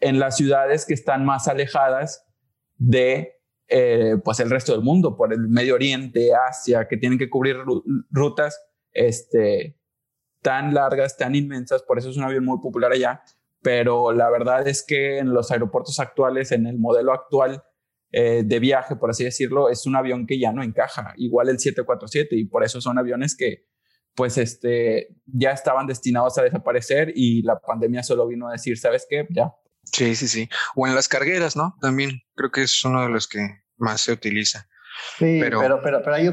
En 0.00 0.18
las 0.18 0.36
ciudades 0.36 0.84
que 0.84 0.94
están 0.94 1.24
más 1.24 1.48
alejadas 1.48 2.26
de 2.76 3.36
eh, 3.68 4.16
pues 4.24 4.38
el 4.40 4.50
resto 4.50 4.72
del 4.72 4.82
mundo, 4.82 5.16
por 5.16 5.32
el 5.32 5.48
Medio 5.48 5.74
Oriente, 5.74 6.30
Asia, 6.34 6.86
que 6.86 6.96
tienen 6.96 7.18
que 7.18 7.28
cubrir 7.28 7.56
rutas 8.10 8.60
este, 8.92 9.76
tan 10.40 10.72
largas, 10.72 11.16
tan 11.16 11.34
inmensas, 11.34 11.82
por 11.82 11.98
eso 11.98 12.10
es 12.10 12.16
un 12.16 12.22
avión 12.22 12.44
muy 12.44 12.60
popular 12.60 12.92
allá, 12.92 13.22
pero 13.62 14.12
la 14.12 14.30
verdad 14.30 14.68
es 14.68 14.84
que 14.86 15.18
en 15.18 15.34
los 15.34 15.50
aeropuertos 15.50 15.98
actuales, 15.98 16.52
en 16.52 16.66
el 16.66 16.78
modelo 16.78 17.12
actual 17.12 17.64
eh, 18.12 18.42
de 18.44 18.60
viaje, 18.60 18.94
por 18.94 19.10
así 19.10 19.24
decirlo, 19.24 19.68
es 19.68 19.84
un 19.86 19.96
avión 19.96 20.26
que 20.26 20.38
ya 20.38 20.52
no 20.52 20.62
encaja, 20.62 21.12
igual 21.16 21.48
el 21.48 21.58
747, 21.58 22.36
y 22.36 22.44
por 22.44 22.62
eso 22.62 22.80
son 22.80 22.98
aviones 22.98 23.36
que 23.36 23.66
pues 24.14 24.38
este, 24.38 25.08
ya 25.26 25.50
estaban 25.50 25.86
destinados 25.86 26.38
a 26.38 26.42
desaparecer 26.42 27.12
y 27.14 27.42
la 27.42 27.58
pandemia 27.58 28.02
solo 28.02 28.26
vino 28.26 28.48
a 28.48 28.52
decir, 28.52 28.78
¿sabes 28.78 29.06
qué? 29.10 29.26
Ya, 29.28 29.52
Sí, 29.92 30.14
sí, 30.14 30.28
sí. 30.28 30.48
O 30.74 30.86
en 30.86 30.94
las 30.94 31.08
cargueras, 31.08 31.56
¿no? 31.56 31.76
También 31.80 32.22
creo 32.34 32.50
que 32.50 32.62
es 32.62 32.84
uno 32.84 33.02
de 33.02 33.08
los 33.08 33.26
que 33.28 33.62
más 33.76 34.00
se 34.02 34.12
utiliza. 34.12 34.68
Sí, 35.18 35.38
pero, 35.40 35.60
pero, 35.60 36.02
pero, 36.02 36.14
hay, 36.14 36.30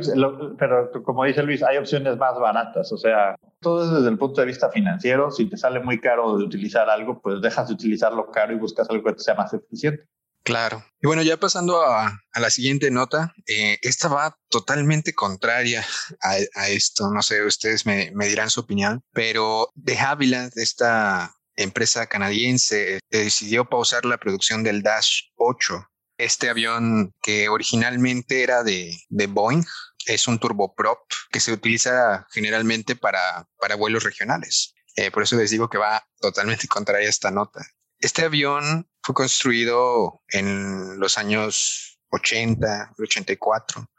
pero 0.58 0.92
como 1.04 1.26
dice 1.26 1.44
Luis, 1.44 1.64
hay 1.64 1.78
opciones 1.78 2.18
más 2.18 2.38
baratas. 2.40 2.92
O 2.92 2.98
sea, 2.98 3.36
todo 3.60 3.86
es 3.86 3.92
desde 3.92 4.10
el 4.10 4.18
punto 4.18 4.42
de 4.42 4.48
vista 4.48 4.70
financiero. 4.70 5.32
Si 5.32 5.50
te 5.50 5.58
sale 5.58 5.80
muy 5.80 6.00
caro 6.00 6.38
de 6.38 6.46
utilizar 6.46 6.90
algo, 6.90 7.22
pues 7.22 7.42
dejas 7.42 7.68
de 7.68 7.74
utilizarlo 7.74 8.32
caro 8.32 8.54
y 8.54 8.58
buscas 8.58 8.90
algo 8.90 9.04
que 9.04 9.20
sea 9.20 9.36
más 9.36 9.54
eficiente. 9.54 10.06
Claro. 10.44 10.84
Y 11.02 11.08
bueno, 11.08 11.22
ya 11.22 11.38
pasando 11.38 11.82
a, 11.82 12.20
la 12.36 12.50
siguiente 12.50 12.92
nota, 12.92 13.34
eh, 13.48 13.78
esta 13.82 14.10
va 14.10 14.38
totalmente 14.50 15.14
contraria 15.14 15.86
a, 16.22 16.68
esto. 16.68 17.10
No 17.12 17.22
sé, 17.22 17.46
ustedes 17.46 17.86
me, 17.86 18.12
me, 18.14 18.28
dirán 18.28 18.50
su 18.50 18.60
opinión, 18.60 19.04
pero 19.14 19.70
de 19.74 19.98
Havilland, 19.98 20.52
esta 20.58 21.34
empresa 21.56 22.08
canadiense 22.08 23.00
decidió 23.10 23.66
pausar 23.66 24.06
la 24.06 24.18
producción 24.18 24.64
del 24.64 24.82
Dash 24.82 25.30
8. 25.36 25.88
Este 26.18 26.50
avión 26.50 27.14
que 27.22 27.50
originalmente 27.50 28.44
era 28.44 28.64
de, 28.64 28.98
Boeing 29.10 29.64
es 30.06 30.28
un 30.28 30.40
turboprop 30.40 31.00
que 31.32 31.40
se 31.40 31.52
utiliza 31.52 32.28
generalmente 32.32 32.96
para, 32.96 33.48
para 33.60 33.76
vuelos 33.76 34.04
regionales. 34.04 34.74
Eh, 34.96 35.12
por 35.12 35.24
eso 35.24 35.36
les 35.38 35.50
digo 35.50 35.70
que 35.70 35.78
va 35.78 36.06
totalmente 36.20 36.68
contraria 36.70 37.10
esta 37.10 37.32
nota. 37.32 37.66
Este 38.00 38.24
avión 38.24 38.88
fue 39.02 39.16
construido 39.16 40.22
en 40.30 41.00
los 41.00 41.18
años 41.18 42.00
80, 42.10 42.94
84. 43.00 43.90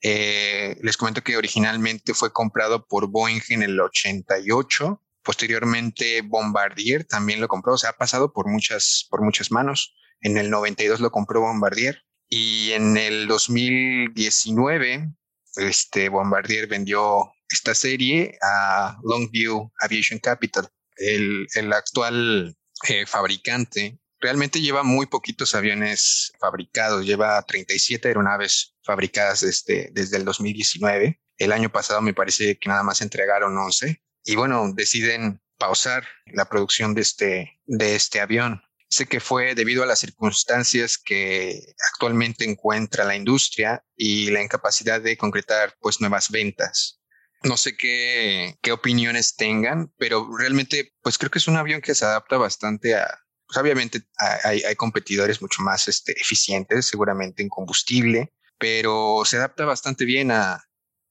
Eh, 0.00 0.76
les 0.82 0.96
comento 0.96 1.22
que 1.22 1.36
originalmente 1.36 2.14
fue 2.14 2.32
comprado 2.32 2.86
por 2.86 3.08
Boeing 3.08 3.40
en 3.48 3.62
el 3.62 3.80
88 3.80 5.02
Posteriormente, 5.28 6.22
Bombardier 6.22 7.04
también 7.04 7.38
lo 7.38 7.48
compró, 7.48 7.74
o 7.74 7.76
sea, 7.76 7.90
ha 7.90 7.98
pasado 7.98 8.32
por 8.32 8.48
muchas, 8.48 9.06
por 9.10 9.20
muchas 9.20 9.50
manos. 9.50 9.94
En 10.22 10.38
el 10.38 10.48
92 10.48 11.00
lo 11.00 11.10
compró 11.10 11.42
Bombardier 11.42 12.02
y 12.30 12.70
en 12.70 12.96
el 12.96 13.28
2019, 13.28 15.12
este 15.56 16.08
Bombardier 16.08 16.66
vendió 16.66 17.30
esta 17.50 17.74
serie 17.74 18.38
a 18.40 18.96
Longview 19.04 19.70
Aviation 19.82 20.18
Capital, 20.18 20.66
el, 20.96 21.46
actual 21.74 22.56
eh, 22.88 23.04
fabricante. 23.04 24.00
Realmente 24.20 24.62
lleva 24.62 24.82
muy 24.82 25.04
poquitos 25.04 25.54
aviones 25.54 26.32
fabricados, 26.40 27.04
lleva 27.04 27.42
37 27.42 28.08
aeronaves 28.08 28.76
fabricadas 28.82 29.42
desde, 29.42 29.90
desde 29.92 30.16
el 30.16 30.24
2019. 30.24 31.20
El 31.36 31.52
año 31.52 31.68
pasado 31.68 32.00
me 32.00 32.14
parece 32.14 32.58
que 32.58 32.70
nada 32.70 32.82
más 32.82 33.02
entregaron 33.02 33.58
11 33.58 34.00
y 34.24 34.36
bueno, 34.36 34.72
deciden 34.74 35.40
pausar 35.58 36.06
la 36.26 36.48
producción 36.48 36.94
de 36.94 37.02
este, 37.02 37.60
de 37.66 37.96
este 37.96 38.20
avión. 38.20 38.62
Sé 38.88 39.06
que 39.06 39.20
fue 39.20 39.54
debido 39.54 39.82
a 39.82 39.86
las 39.86 39.98
circunstancias 39.98 40.96
que 40.96 41.74
actualmente 41.92 42.44
encuentra 42.44 43.04
la 43.04 43.16
industria 43.16 43.84
y 43.96 44.30
la 44.30 44.42
incapacidad 44.42 45.00
de 45.00 45.18
concretar 45.18 45.74
pues 45.80 46.00
nuevas 46.00 46.30
ventas. 46.30 47.00
No 47.42 47.56
sé 47.56 47.76
qué, 47.76 48.56
qué 48.62 48.72
opiniones 48.72 49.36
tengan, 49.36 49.92
pero 49.98 50.28
realmente 50.38 50.94
pues 51.02 51.18
creo 51.18 51.30
que 51.30 51.38
es 51.38 51.48
un 51.48 51.56
avión 51.56 51.82
que 51.82 51.94
se 51.94 52.04
adapta 52.04 52.36
bastante 52.36 52.96
a, 52.96 53.06
pues 53.46 53.58
obviamente 53.58 54.02
hay, 54.44 54.62
hay 54.62 54.74
competidores 54.74 55.42
mucho 55.42 55.62
más 55.62 55.86
este, 55.88 56.12
eficientes 56.12 56.86
seguramente 56.86 57.42
en 57.42 57.48
combustible, 57.48 58.32
pero 58.58 59.22
se 59.24 59.36
adapta 59.36 59.64
bastante 59.64 60.04
bien 60.04 60.30
a, 60.30 60.67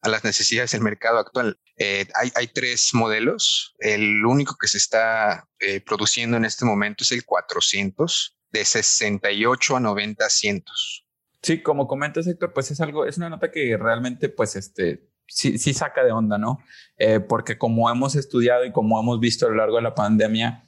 a 0.08 0.12
las 0.12 0.24
necesidades 0.24 0.72
del 0.72 0.82
mercado 0.82 1.20
actual. 1.20 1.60
Eh, 1.78 2.08
hay, 2.16 2.32
hay, 2.36 2.48
tres 2.48 2.90
modelos. 2.94 3.76
El 3.80 4.26
único 4.26 4.56
que 4.60 4.68
se 4.68 4.78
está 4.78 5.48
eh, 5.60 5.82
produciendo 5.82 6.38
en 6.38 6.46
este 6.46 6.66
momento 6.66 7.04
es 7.04 7.12
el 7.12 7.26
400, 7.26 8.38
de 8.52 8.66
68 8.66 9.76
a 9.76 9.80
90 9.80 10.26
asientos. 10.26 11.06
Sí, 11.42 11.62
como 11.62 11.88
comenta 11.88 12.22
Héctor, 12.22 12.54
pues 12.54 12.72
es 12.72 12.82
algo, 12.82 13.06
es 13.06 13.18
una 13.18 13.30
nota 13.30 13.52
que 13.52 13.78
realmente, 13.78 14.30
pues, 14.30 14.56
este, 14.56 15.10
sí, 15.28 15.58
sí 15.58 15.74
saca 15.74 16.04
de 16.04 16.12
onda, 16.12 16.38
¿no? 16.38 16.60
Eh, 16.98 17.20
porque 17.20 17.58
como 17.58 17.90
hemos 17.90 18.16
estudiado 18.16 18.66
y 18.66 18.72
como 18.72 19.00
hemos 19.00 19.20
visto 19.20 19.46
a 19.46 19.50
lo 19.50 19.56
largo 19.56 19.76
de 19.76 19.84
la 19.84 19.94
pandemia, 19.94 20.68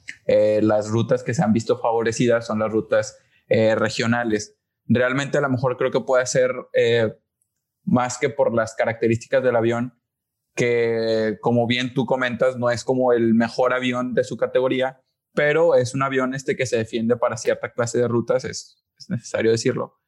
las 0.62 0.88
rutas 0.88 1.24
que 1.24 1.34
se 1.34 1.42
han 1.42 1.52
visto 1.52 1.80
favorecidas 1.80 2.46
son 2.46 2.60
las 2.60 2.70
rutas 2.70 3.18
regionales. 3.48 4.56
Realmente 4.86 5.38
a 5.38 5.40
lo 5.40 5.48
mejor 5.48 5.76
creo 5.76 5.90
que 5.90 6.00
puede 6.00 6.24
ser 6.26 6.52
más 7.84 8.18
que 8.18 8.30
por 8.30 8.54
las 8.54 8.74
características 8.74 9.42
del 9.42 9.56
avión, 9.56 9.94
que 10.54 11.38
como 11.40 11.66
bien 11.66 11.94
tú 11.94 12.06
comentas, 12.06 12.56
no 12.56 12.70
es 12.70 12.84
como 12.84 13.12
el 13.12 13.34
mejor 13.34 13.72
avión 13.72 14.14
de 14.14 14.24
su 14.24 14.36
categoría, 14.36 15.00
pero 15.34 15.74
es 15.74 15.94
un 15.94 16.02
avión 16.02 16.34
este 16.34 16.56
que 16.56 16.66
se 16.66 16.76
defiende 16.76 17.16
para 17.16 17.36
cierta 17.36 17.72
clase 17.72 17.98
de 17.98 18.08
rutas, 18.08 18.44
es, 18.44 18.84
necesario 19.08 19.50
decirlo. 19.50 19.98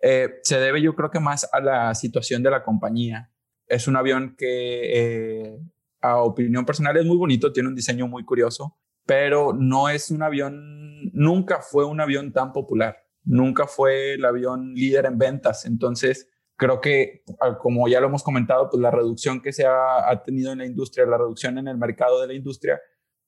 Eh, 0.00 0.38
se 0.42 0.60
debe 0.60 0.80
yo 0.80 0.94
creo 0.94 1.10
que 1.10 1.18
más 1.18 1.48
a 1.52 1.60
la 1.60 1.94
situación 1.94 2.42
de 2.42 2.50
la 2.50 2.62
compañía. 2.62 3.32
Es 3.66 3.88
un 3.88 3.96
avión 3.96 4.36
que 4.38 5.46
eh, 5.46 5.58
a 6.00 6.22
opinión 6.22 6.64
personal 6.64 6.96
es 6.96 7.04
muy 7.04 7.16
bonito, 7.16 7.52
tiene 7.52 7.68
un 7.68 7.74
diseño 7.74 8.06
muy 8.06 8.24
curioso, 8.24 8.78
pero 9.04 9.52
no 9.52 9.88
es 9.88 10.10
un 10.10 10.22
avión, 10.22 11.10
nunca 11.12 11.60
fue 11.60 11.84
un 11.84 12.00
avión 12.00 12.32
tan 12.32 12.52
popular, 12.52 12.98
nunca 13.24 13.66
fue 13.66 14.14
el 14.14 14.24
avión 14.24 14.74
líder 14.74 15.06
en 15.06 15.18
ventas, 15.18 15.64
entonces 15.64 16.28
creo 16.56 16.80
que, 16.80 17.22
ah, 17.40 17.58
como 17.58 17.88
ya 17.88 18.00
lo 18.00 18.06
hemos 18.08 18.22
comentado, 18.22 18.68
pues 18.70 18.80
la 18.80 18.90
reducción 18.90 19.40
que 19.40 19.52
se 19.52 19.66
ha, 19.66 20.22
tenido 20.24 20.52
en 20.52 20.58
la 20.58 20.66
industria, 20.66 21.06
la 21.06 21.18
reducción 21.18 21.58
en 21.58 21.68
el 21.68 21.76
mercado 21.76 22.20
de 22.20 22.28
la 22.28 22.34
industria, 22.34 22.80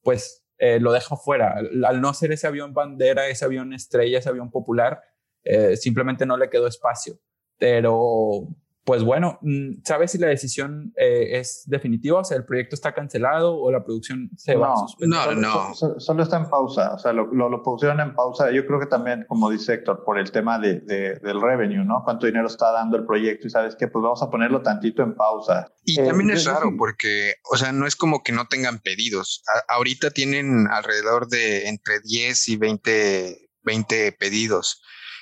pues 0.02 0.44
eh, 0.58 0.80
lo 0.80 0.92
deja 0.92 1.16
fuera. 1.16 1.54
Al, 1.84 2.00
no 2.00 2.14
ser 2.14 2.32
ese 2.32 2.46
avión 2.46 2.74
bandera, 2.74 3.28
ese 3.28 3.44
avión 3.44 3.72
estrella, 3.72 4.18
ese 4.18 4.28
avión 4.28 4.50
popular, 4.50 5.00
eh, 5.44 5.76
simplemente 5.76 6.26
no 6.26 6.36
le 6.36 6.50
quedó 6.50 6.66
espacio. 6.66 7.20
Pero 7.58 8.48
pues 8.88 9.04
bueno, 9.04 9.38
mm, 9.42 9.82
¿sabes 9.84 10.12
si 10.12 10.16
la 10.16 10.28
decisión 10.28 10.94
eh, 10.96 11.38
es 11.38 11.64
definitiva? 11.66 12.20
O 12.20 12.24
sea, 12.24 12.38
¿el 12.38 12.46
proyecto 12.46 12.74
está 12.74 12.94
cancelado 12.94 13.54
o 13.54 13.70
la 13.70 13.84
producción 13.84 14.30
se 14.34 14.56
va 14.56 14.72
a 14.72 14.76
suspender? 14.78 15.36
No, 15.36 15.68
no. 15.68 15.74
Solo, 15.74 16.22
está 16.22 16.38
en 16.38 16.48
pausa, 16.48 16.94
o 16.94 16.98
sea, 16.98 17.12
lo, 17.12 17.26
lo, 17.26 17.62
pusieron 17.62 18.00
en 18.00 18.14
pausa. 18.14 18.50
Yo 18.50 18.66
creo 18.66 18.80
que 18.80 18.86
también, 18.86 19.26
como 19.28 19.50
dice 19.50 19.74
Héctor, 19.74 20.04
por 20.06 20.18
el 20.18 20.32
tema 20.32 20.58
de, 20.58 20.80
del 20.80 21.38
revenue, 21.38 21.84
¿no? 21.84 22.00
¿Cuánto 22.02 22.24
dinero 22.24 22.46
está 22.46 22.72
dando 22.72 22.96
el 22.96 23.04
proyecto? 23.04 23.46
Y 23.46 23.50
sabes 23.50 23.76
qué, 23.76 23.88
pues 23.88 24.02
vamos 24.02 24.22
a 24.22 24.30
ponerlo 24.30 24.62
tantito 24.62 25.02
en 25.02 25.14
pausa. 25.14 25.70
Y 25.84 25.96
también 25.96 26.30
es 26.30 26.46
raro 26.46 26.72
porque, 26.78 27.34
o 27.52 27.58
sea, 27.58 27.72
no 27.72 27.86
es 27.86 27.94
como 27.94 28.22
que 28.22 28.32
no 28.32 28.46
tengan 28.46 28.78
pedidos. 28.78 29.42
ahorita 29.68 30.12
tienen 30.12 30.66
alrededor 30.70 31.28
de 31.28 31.68
entre 31.68 32.00
10 32.04 32.48
y 32.48 32.56
20, 32.56 33.50
20 33.64 34.12
pedidos, 34.12 34.80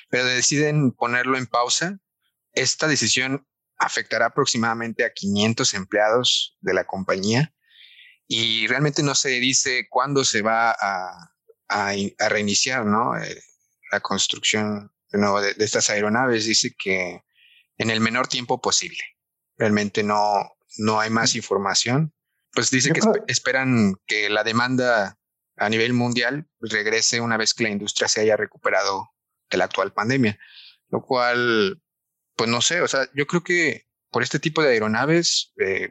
pero 0.08 0.24
deciden 0.24 0.92
ponerlo 0.92 1.36
en 1.36 1.46
pausa. 1.46 1.98
Esta 2.52 2.86
decisión 2.86 3.44
afectará 3.78 4.26
aproximadamente 4.26 5.04
a 5.04 5.12
500 5.12 5.74
empleados 5.74 6.56
de 6.60 6.74
la 6.74 6.84
compañía 6.84 7.52
y 8.28 8.66
realmente 8.66 9.02
no 9.02 9.14
se 9.14 9.28
dice 9.28 9.86
cuándo 9.88 10.24
se 10.24 10.42
va 10.42 10.70
a, 10.70 11.30
a, 11.68 11.94
reiniciar 12.28 12.84
¿no? 12.84 13.16
Eh, 13.16 13.42
la 13.92 14.00
construcción 14.00 14.92
de, 15.10 15.54
de, 15.56 15.64
estas 15.64 15.90
aeronaves. 15.90 16.46
Dice 16.46 16.74
que 16.76 17.22
en 17.78 17.90
el 17.90 18.00
menor 18.00 18.26
tiempo 18.28 18.60
posible. 18.60 18.98
Realmente 19.56 20.02
no, 20.02 20.56
no 20.78 21.00
hay 21.00 21.10
más 21.10 21.34
información. 21.34 22.12
Pues 22.52 22.70
dice 22.70 22.92
que 22.92 23.00
esperan 23.28 23.94
que 24.06 24.28
la 24.28 24.44
demanda 24.44 25.18
a 25.56 25.68
nivel 25.68 25.92
mundial 25.92 26.48
regrese 26.60 27.20
una 27.20 27.36
vez 27.36 27.54
que 27.54 27.64
la 27.64 27.70
industria 27.70 28.08
se 28.08 28.20
haya 28.20 28.36
recuperado 28.36 29.10
de 29.50 29.58
la 29.58 29.64
actual 29.64 29.92
pandemia, 29.92 30.38
lo 30.88 31.02
cual 31.02 31.80
pues 32.36 32.50
no 32.50 32.60
sé, 32.60 32.80
o 32.82 32.88
sea, 32.88 33.08
yo 33.14 33.26
creo 33.26 33.42
que 33.42 33.86
por 34.10 34.22
este 34.22 34.38
tipo 34.38 34.62
de 34.62 34.70
aeronaves, 34.70 35.52
eh, 35.58 35.90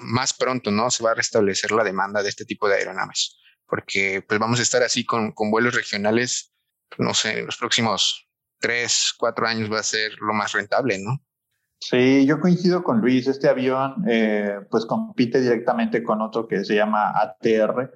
más 0.00 0.32
pronto, 0.32 0.70
¿no? 0.70 0.90
Se 0.90 1.04
va 1.04 1.10
a 1.10 1.14
restablecer 1.14 1.72
la 1.72 1.84
demanda 1.84 2.22
de 2.22 2.28
este 2.28 2.44
tipo 2.44 2.68
de 2.68 2.76
aeronaves, 2.76 3.36
porque 3.66 4.24
pues 4.26 4.40
vamos 4.40 4.60
a 4.60 4.62
estar 4.62 4.82
así 4.82 5.04
con, 5.04 5.32
con 5.32 5.50
vuelos 5.50 5.74
regionales, 5.74 6.54
no 6.98 7.12
sé, 7.12 7.40
en 7.40 7.46
los 7.46 7.56
próximos 7.56 8.28
tres, 8.58 9.12
cuatro 9.18 9.46
años 9.46 9.70
va 9.70 9.80
a 9.80 9.82
ser 9.82 10.12
lo 10.20 10.32
más 10.32 10.52
rentable, 10.52 10.98
¿no? 10.98 11.20
Sí, 11.80 12.26
yo 12.26 12.40
coincido 12.40 12.82
con 12.82 13.00
Luis. 13.00 13.26
Este 13.26 13.48
avión 13.48 14.04
eh, 14.08 14.60
pues 14.70 14.86
compite 14.86 15.40
directamente 15.40 16.02
con 16.02 16.22
otro 16.22 16.48
que 16.48 16.64
se 16.64 16.74
llama 16.74 17.12
ATR. 17.20 17.92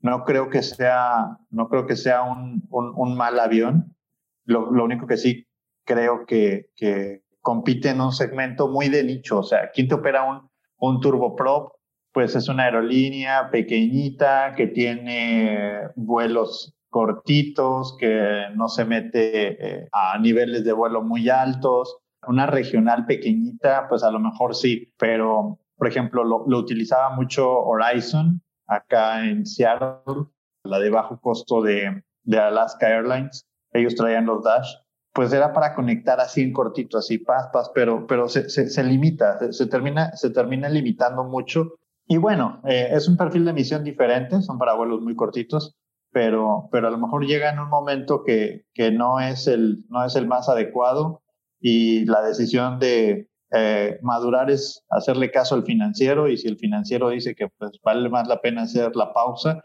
No 0.00 0.24
creo 0.24 0.48
que 0.48 0.62
sea, 0.62 1.38
no 1.50 1.68
creo 1.68 1.86
que 1.86 1.96
sea 1.96 2.22
un, 2.22 2.66
un, 2.70 3.16
mal 3.16 3.38
avión. 3.40 3.96
Lo, 4.44 4.70
lo, 4.70 4.84
único 4.84 5.06
que 5.06 5.16
sí 5.16 5.48
creo 5.84 6.26
que, 6.26 6.70
que 6.76 7.22
compite 7.40 7.90
en 7.90 8.00
un 8.00 8.12
segmento 8.12 8.68
muy 8.68 8.88
de 8.88 9.04
nicho. 9.04 9.38
O 9.38 9.42
sea, 9.42 9.70
¿quién 9.72 9.88
te 9.88 9.94
opera 9.94 10.24
un, 10.24 10.48
un 10.78 11.00
turboprop? 11.00 11.72
Pues 12.12 12.36
es 12.36 12.48
una 12.48 12.64
aerolínea 12.64 13.50
pequeñita 13.50 14.54
que 14.56 14.68
tiene 14.68 15.88
vuelos 15.96 16.74
cortitos, 16.88 17.96
que 17.98 18.44
no 18.54 18.68
se 18.68 18.84
mete 18.84 19.80
eh, 19.82 19.88
a 19.92 20.16
niveles 20.18 20.64
de 20.64 20.72
vuelo 20.72 21.02
muy 21.02 21.28
altos 21.28 21.98
una 22.28 22.46
regional 22.46 23.06
pequeñita, 23.06 23.88
pues 23.88 24.02
a 24.02 24.10
lo 24.10 24.18
mejor 24.18 24.54
sí, 24.54 24.92
pero 24.98 25.58
por 25.76 25.88
ejemplo 25.88 26.24
lo, 26.24 26.58
utilizaba 26.58 27.10
mucho 27.10 27.50
Horizon 27.50 28.42
acá 28.66 29.24
en 29.24 29.44
Seattle, 29.46 30.26
la 30.64 30.78
de 30.78 30.90
bajo 30.90 31.20
costo 31.20 31.62
de, 31.62 32.02
de 32.22 32.38
Alaska 32.38 32.88
Airlines. 32.88 33.46
Ellos 33.72 33.94
traían 33.94 34.26
los 34.26 34.42
Dash 34.44 34.72
pues 35.14 35.32
era 35.32 35.52
para 35.52 35.74
conectar 35.74 36.20
así 36.20 36.42
en 36.42 36.52
cortito, 36.52 36.98
así 36.98 37.18
paz, 37.18 37.48
paz, 37.52 37.70
pero, 37.72 38.06
pero 38.06 38.28
se, 38.28 38.48
se, 38.50 38.84
limita, 38.84 39.52
se, 39.52 39.66
termina, 39.66 40.14
se 40.16 40.30
termina 40.30 40.68
limitando 40.68 41.22
mucho. 41.22 41.74
Y 42.06 42.16
bueno, 42.16 42.60
eh, 42.64 42.88
es 42.90 43.08
un 43.08 43.16
perfil 43.16 43.44
de 43.44 43.52
emisión 43.52 43.84
diferente, 43.84 44.42
son 44.42 44.58
para 44.58 44.74
vuelos 44.74 45.00
muy 45.00 45.14
cortitos, 45.14 45.76
pero, 46.10 46.68
pero 46.72 46.88
a 46.88 46.90
lo 46.90 46.98
mejor 46.98 47.24
llega 47.26 47.50
en 47.52 47.60
un 47.60 47.68
momento 47.68 48.24
que, 48.24 48.66
que 48.74 48.90
no, 48.90 49.20
es 49.20 49.46
el, 49.46 49.84
no 49.88 50.04
es 50.04 50.16
el 50.16 50.26
más 50.26 50.48
adecuado 50.48 51.22
y 51.60 52.04
la 52.06 52.20
decisión 52.22 52.80
de 52.80 53.28
eh, 53.52 53.98
madurar 54.02 54.50
es 54.50 54.84
hacerle 54.90 55.30
caso 55.30 55.54
al 55.54 55.64
financiero 55.64 56.28
y 56.28 56.36
si 56.36 56.48
el 56.48 56.58
financiero 56.58 57.10
dice 57.10 57.36
que 57.36 57.48
pues 57.56 57.78
vale 57.84 58.08
más 58.08 58.26
la 58.26 58.40
pena 58.40 58.62
hacer 58.62 58.96
la 58.96 59.12
pausa, 59.12 59.62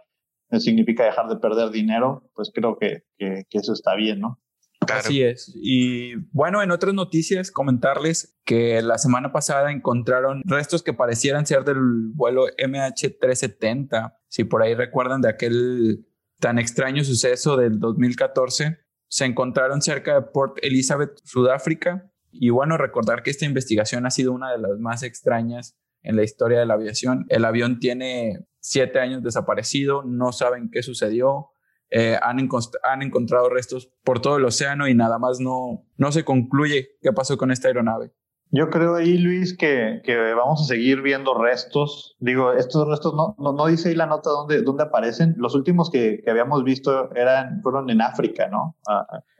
eh, 0.51 0.59
significa 0.59 1.05
dejar 1.05 1.27
de 1.27 1.37
perder 1.37 1.71
dinero, 1.71 2.29
pues 2.35 2.51
creo 2.53 2.77
que, 2.77 3.03
que, 3.17 3.45
eso 3.51 3.73
está 3.73 3.95
bien, 3.95 4.19
¿no? 4.19 4.39
Así 4.87 5.21
es. 5.21 5.51
Y 5.55 6.15
bueno, 6.31 6.63
en 6.63 6.71
otras 6.71 6.93
noticias, 6.93 7.51
comentarles 7.51 8.39
que 8.45 8.81
la 8.81 8.97
semana 8.97 9.31
pasada 9.31 9.71
encontraron 9.71 10.41
restos 10.45 10.83
que 10.83 10.93
parecieran 10.93 11.45
ser 11.45 11.63
del 11.63 11.77
vuelo 12.13 12.45
MH370. 12.57 14.15
Si 14.27 14.43
por 14.43 14.63
ahí 14.63 14.73
recuerdan 14.73 15.21
de 15.21 15.29
aquel 15.29 16.07
tan 16.39 16.59
extraño 16.59 17.03
suceso 17.03 17.57
del 17.57 17.79
2014, 17.79 18.79
se 19.07 19.25
encontraron 19.25 19.81
cerca 19.81 20.15
de 20.15 20.21
Port 20.21 20.57
Elizabeth, 20.61 21.19
Sudáfrica. 21.23 22.11
Y 22.31 22.49
bueno, 22.49 22.77
recordar 22.77 23.23
que 23.23 23.31
esta 23.31 23.45
investigación 23.45 24.05
ha 24.05 24.11
sido 24.11 24.31
una 24.31 24.51
de 24.51 24.59
las 24.59 24.77
más 24.79 25.03
extrañas 25.03 25.77
en 26.03 26.15
la 26.15 26.23
historia 26.23 26.59
de 26.59 26.65
la 26.65 26.75
aviación. 26.75 27.25
El 27.29 27.45
avión 27.45 27.79
tiene 27.79 28.45
siete 28.59 28.99
años 28.99 29.23
desaparecido, 29.23 30.03
no 30.03 30.31
saben 30.31 30.69
qué 30.71 30.83
sucedió, 30.83 31.49
eh, 31.91 32.17
han, 32.21 32.47
han, 32.83 33.01
encontrado 33.01 33.49
restos 33.49 33.91
por 34.03 34.21
todo 34.21 34.37
el 34.37 34.45
océano 34.45 34.87
y 34.87 34.93
nada 34.93 35.17
más 35.17 35.39
no, 35.39 35.85
no 35.97 36.11
se 36.11 36.23
concluye 36.23 36.97
qué 37.01 37.11
pasó 37.13 37.37
con 37.37 37.51
esta 37.51 37.67
aeronave. 37.67 38.11
Yo 38.51 38.71
creo 38.71 38.95
ahí, 38.95 39.17
Luis, 39.19 39.55
que, 39.55 40.01
que, 40.03 40.15
vamos 40.33 40.61
a 40.63 40.65
seguir 40.65 41.01
viendo 41.03 41.39
restos. 41.39 42.15
Digo, 42.19 42.53
estos 42.53 42.87
restos 42.87 43.13
no, 43.13 43.35
no, 43.37 43.67
dice 43.67 43.89
ahí 43.89 43.95
la 43.95 44.07
nota 44.07 44.31
dónde, 44.31 44.63
dónde 44.63 44.83
aparecen. 44.83 45.35
Los 45.37 45.53
últimos 45.53 45.91
que, 45.91 46.21
que 46.23 46.31
habíamos 46.31 46.63
visto 46.63 47.13
eran, 47.15 47.61
fueron 47.61 47.89
en 47.91 48.01
África, 48.01 48.47
¿no? 48.47 48.75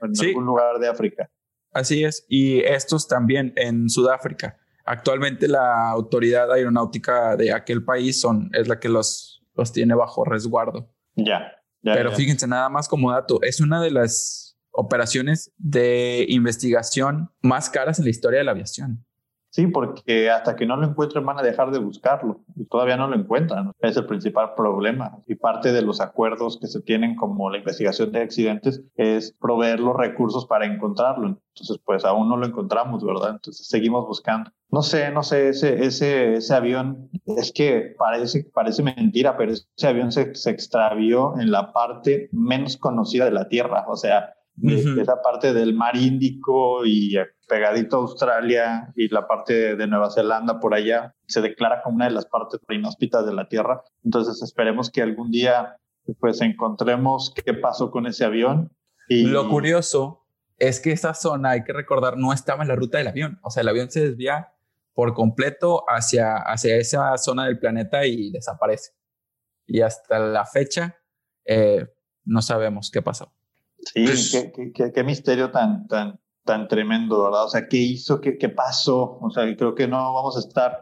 en 0.00 0.28
algún 0.28 0.44
lugar 0.44 0.78
de 0.78 0.88
África. 0.88 1.28
Así 1.72 2.04
es. 2.04 2.24
Y 2.28 2.60
estos 2.60 3.08
también 3.08 3.52
en 3.56 3.88
Sudáfrica. 3.88 4.58
Actualmente 4.84 5.48
la 5.48 5.90
autoridad 5.90 6.52
aeronáutica 6.52 7.36
de 7.36 7.52
aquel 7.52 7.84
país 7.84 8.20
son, 8.20 8.50
es 8.52 8.68
la 8.68 8.78
que 8.78 8.88
los, 8.88 9.44
los 9.54 9.72
tiene 9.72 9.94
bajo 9.94 10.24
resguardo. 10.24 10.88
Ya. 11.16 11.59
Pero 11.82 12.12
fíjense, 12.12 12.46
nada 12.46 12.68
más 12.68 12.88
como 12.88 13.10
dato, 13.12 13.40
es 13.42 13.60
una 13.60 13.82
de 13.82 13.90
las 13.90 14.58
operaciones 14.72 15.52
de 15.56 16.26
investigación 16.28 17.30
más 17.42 17.70
caras 17.70 17.98
en 17.98 18.04
la 18.04 18.10
historia 18.10 18.38
de 18.38 18.44
la 18.44 18.52
aviación. 18.52 19.04
Sí, 19.50 19.66
porque 19.66 20.30
hasta 20.30 20.54
que 20.54 20.64
no 20.64 20.76
lo 20.76 20.86
encuentren 20.86 21.26
van 21.26 21.38
a 21.38 21.42
dejar 21.42 21.72
de 21.72 21.80
buscarlo 21.80 22.40
y 22.54 22.66
todavía 22.66 22.96
no 22.96 23.08
lo 23.08 23.16
encuentran. 23.16 23.72
Es 23.80 23.96
el 23.96 24.06
principal 24.06 24.54
problema. 24.54 25.18
Y 25.26 25.34
parte 25.34 25.72
de 25.72 25.82
los 25.82 26.00
acuerdos 26.00 26.58
que 26.60 26.68
se 26.68 26.80
tienen 26.80 27.16
como 27.16 27.50
la 27.50 27.58
investigación 27.58 28.12
de 28.12 28.22
accidentes 28.22 28.80
es 28.94 29.34
proveer 29.40 29.80
los 29.80 29.96
recursos 29.96 30.46
para 30.46 30.66
encontrarlo. 30.66 31.26
Entonces, 31.26 31.80
pues 31.84 32.04
aún 32.04 32.28
no 32.28 32.36
lo 32.36 32.46
encontramos, 32.46 33.04
¿verdad? 33.04 33.30
Entonces 33.30 33.66
seguimos 33.66 34.06
buscando. 34.06 34.52
No 34.70 34.82
sé, 34.82 35.10
no 35.10 35.24
sé, 35.24 35.48
ese, 35.48 35.84
ese, 35.84 36.34
ese 36.34 36.54
avión, 36.54 37.10
es 37.26 37.52
que 37.52 37.96
parece, 37.98 38.48
parece 38.54 38.84
mentira, 38.84 39.36
pero 39.36 39.50
ese 39.50 39.88
avión 39.88 40.12
se, 40.12 40.32
se 40.36 40.50
extravió 40.50 41.34
en 41.40 41.50
la 41.50 41.72
parte 41.72 42.28
menos 42.30 42.76
conocida 42.76 43.24
de 43.24 43.32
la 43.32 43.48
Tierra. 43.48 43.84
O 43.88 43.96
sea, 43.96 44.32
de, 44.60 45.00
esa 45.00 45.22
parte 45.22 45.52
del 45.52 45.74
mar 45.74 45.96
Índico 45.96 46.84
y 46.84 47.16
pegadito 47.48 47.96
a 47.96 48.00
Australia 48.00 48.92
y 48.94 49.08
la 49.08 49.26
parte 49.26 49.76
de, 49.76 49.86
Nueva 49.86 50.10
Zelanda 50.10 50.60
por 50.60 50.74
allá, 50.74 51.14
se 51.26 51.40
declara 51.40 51.82
como 51.82 51.96
una 51.96 52.06
de 52.06 52.12
las 52.12 52.26
partes 52.26 52.60
inhóspitas 52.68 53.26
de 53.26 53.34
la 53.34 53.48
Tierra. 53.48 53.82
Entonces 54.04 54.42
esperemos 54.42 54.90
que 54.90 55.02
algún 55.02 55.30
día 55.30 55.76
pues 56.18 56.40
encontremos 56.40 57.32
qué 57.44 57.54
pasó 57.54 57.90
con 57.90 58.06
ese 58.06 58.24
avión. 58.24 58.70
Y... 59.08 59.24
Lo 59.24 59.48
curioso 59.48 60.26
es 60.58 60.80
que 60.80 60.92
esa 60.92 61.14
zona, 61.14 61.50
hay 61.50 61.64
que 61.64 61.72
recordar, 61.72 62.16
no 62.16 62.32
estaba 62.32 62.62
en 62.62 62.68
la 62.68 62.76
ruta 62.76 62.98
del 62.98 63.08
avión. 63.08 63.38
O 63.42 63.50
sea, 63.50 63.62
el 63.62 63.68
avión 63.68 63.90
se 63.90 64.08
desvía 64.08 64.52
por 64.92 65.14
completo 65.14 65.84
hacia, 65.88 66.36
hacia 66.36 66.76
esa 66.76 67.16
zona 67.16 67.46
del 67.46 67.58
planeta 67.58 68.04
y 68.06 68.30
desaparece. 68.30 68.92
Y 69.66 69.80
hasta 69.80 70.18
la 70.18 70.44
fecha 70.44 70.98
eh, 71.44 71.86
no 72.24 72.42
sabemos 72.42 72.90
qué 72.90 73.00
pasó. 73.02 73.32
Sí, 73.82 74.04
pues 74.04 74.30
qué, 74.54 74.72
qué, 74.72 74.92
qué, 74.92 75.04
misterio 75.04 75.50
tan, 75.50 75.86
tan, 75.88 76.20
tan 76.44 76.68
tremendo, 76.68 77.24
¿verdad? 77.24 77.44
O 77.44 77.48
sea, 77.48 77.66
¿qué 77.68 77.78
hizo? 77.78 78.20
¿Qué, 78.20 78.38
qué 78.38 78.48
pasó? 78.48 79.18
O 79.20 79.30
sea, 79.30 79.44
creo 79.56 79.74
que 79.74 79.88
no 79.88 80.14
vamos 80.14 80.36
a 80.36 80.40
estar, 80.40 80.78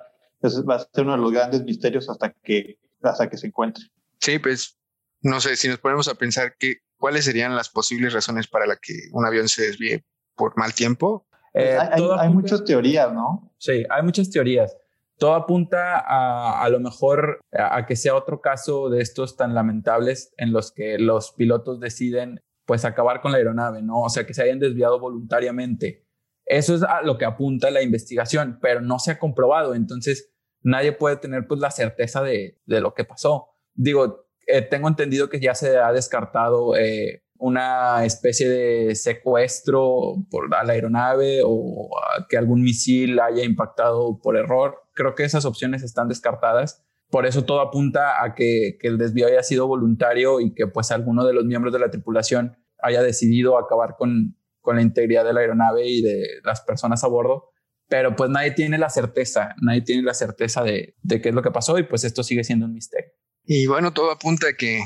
va 0.69 0.77
a 0.77 0.79
ser 0.81 1.05
uno 1.05 1.13
de 1.13 1.19
los 1.19 1.33
grandes 1.33 1.63
misterios 1.65 2.09
hasta 2.09 2.33
que, 2.33 2.79
hasta 3.03 3.29
que 3.29 3.37
se 3.37 3.49
encuentre. 3.49 3.85
Sí, 4.21 4.39
pues, 4.39 4.79
no 5.23 5.41
sé, 5.41 5.57
si 5.57 5.69
nos 5.69 5.79
ponemos 5.79 6.09
a 6.09 6.15
pensar 6.15 6.57
que, 6.59 6.79
cuáles 6.97 7.25
serían 7.25 7.55
las 7.55 7.69
posibles 7.69 8.13
razones 8.13 8.49
para 8.49 8.67
la 8.67 8.77
que 8.77 8.93
un 9.13 9.25
avión 9.25 9.49
se 9.49 9.63
desvíe 9.63 10.05
por 10.35 10.57
mal 10.59 10.75
tiempo. 10.75 11.27
Eh, 11.55 11.77
hay, 11.79 12.03
hay, 12.19 12.29
muchas 12.29 12.65
teorías, 12.65 13.13
¿no? 13.13 13.53
Sí, 13.59 13.85
hay 13.89 14.03
muchas 14.03 14.31
teorías. 14.31 14.77
Todo 15.17 15.35
apunta 15.35 15.99
a, 15.99 16.63
a 16.63 16.69
lo 16.69 16.79
mejor 16.79 17.41
a, 17.53 17.77
a 17.77 17.87
que 17.87 17.97
sea 17.97 18.15
otro 18.15 18.41
caso 18.41 18.91
de 18.91 19.01
estos 19.01 19.37
tan 19.37 19.55
lamentables 19.55 20.33
en 20.37 20.53
los 20.53 20.73
que 20.73 20.99
los 20.99 21.33
pilotos 21.33 21.81
deciden 21.81 22.41
pues 22.69 22.85
acabar 22.85 23.23
con 23.23 23.33
la 23.33 23.39
aeronave, 23.39 23.81
¿no? 23.81 24.03
O 24.03 24.11
sea, 24.11 24.27
que 24.27 24.35
se 24.35 24.43
hayan 24.43 24.59
desviado 24.59 25.01
voluntariamente. 25.01 26.07
Eso 26.45 26.75
es 26.75 26.83
a 26.83 27.01
lo 27.01 27.17
que 27.17 27.25
apunta 27.25 27.71
la 27.71 27.81
investigación, 27.81 28.59
pero 28.61 28.83
no 28.83 28.99
se 28.99 29.13
ha 29.13 29.19
comprobado, 29.19 29.75
entonces 29.75 30.35
nadie 30.61 30.93
puede 30.93 31.17
tener 31.17 31.47
pues 31.49 31.61
la 31.61 31.71
certeza 31.71 32.23
de, 32.23 32.61
de 32.67 32.81
lo 32.83 32.93
que 32.93 33.07
pasó. 33.07 33.49
Digo, 33.73 34.29
eh, 34.47 34.61
tengo 34.61 34.87
entendido 34.87 35.31
que 35.31 35.41
ya 35.41 35.55
se 35.55 35.79
ha 35.79 35.93
descartado 35.93 36.77
eh, 36.77 37.23
una 37.39 38.05
especie 38.05 38.51
de 38.51 38.95
secuestro 38.95 40.17
por 40.31 40.51
la 40.51 40.71
aeronave 40.71 41.41
o 41.45 41.89
que 42.29 42.37
algún 42.37 42.61
misil 42.61 43.19
haya 43.19 43.45
impactado 43.45 44.19
por 44.21 44.37
error. 44.37 44.77
Creo 44.93 45.15
que 45.15 45.25
esas 45.25 45.47
opciones 45.47 45.83
están 45.83 46.09
descartadas. 46.09 46.85
Por 47.11 47.27
eso 47.27 47.45
todo 47.45 47.61
apunta 47.61 48.23
a 48.23 48.35
que, 48.35 48.79
el 48.83 48.99
desvío 48.99 49.27
haya 49.27 49.43
sido 49.43 49.67
voluntario 49.67 50.41
y 50.41 50.53
que 50.53 50.67
pues 50.67 50.91
alguno 50.91 51.25
de 51.25 51.33
los 51.33 51.45
miembros 51.45 51.73
de 51.73 51.79
la 51.79 51.91
tripulación 51.91 52.57
haya 52.81 53.03
decidido 53.03 53.59
acabar 53.59 53.97
con, 53.97 54.37
con 54.61 54.77
la 54.77 54.83
integridad 54.83 55.25
de 55.25 55.33
la 55.33 55.41
aeronave 55.41 55.87
y 55.89 56.03
de 56.03 56.27
las 56.45 56.61
personas 56.61 57.03
a 57.05 57.09
bordo. 57.09 57.51
Pero 57.89 58.15
pues 58.15 58.29
nadie 58.29 58.51
tiene 58.51 58.77
la 58.77 58.91
certeza, 58.91 59.55
nadie 59.63 59.81
tiene 59.81 60.03
la 60.03 60.13
certeza 60.13 60.63
de, 60.63 60.97
de 61.03 61.23
qué 61.23 61.31
es 61.31 61.35
lo 61.35 61.43
que 61.43 61.51
pasó 61.51 61.79
y 61.79 61.85
pues 61.85 62.05
esto 62.05 62.23
sigue 62.23 62.45
siendo 62.45 62.67
un 62.67 62.75
misterio. 62.75 63.11
Y 63.45 63.67
bueno, 63.67 63.95
todo 63.95 64.11
apunta 64.11 64.49
a 64.49 64.53
que 64.53 64.83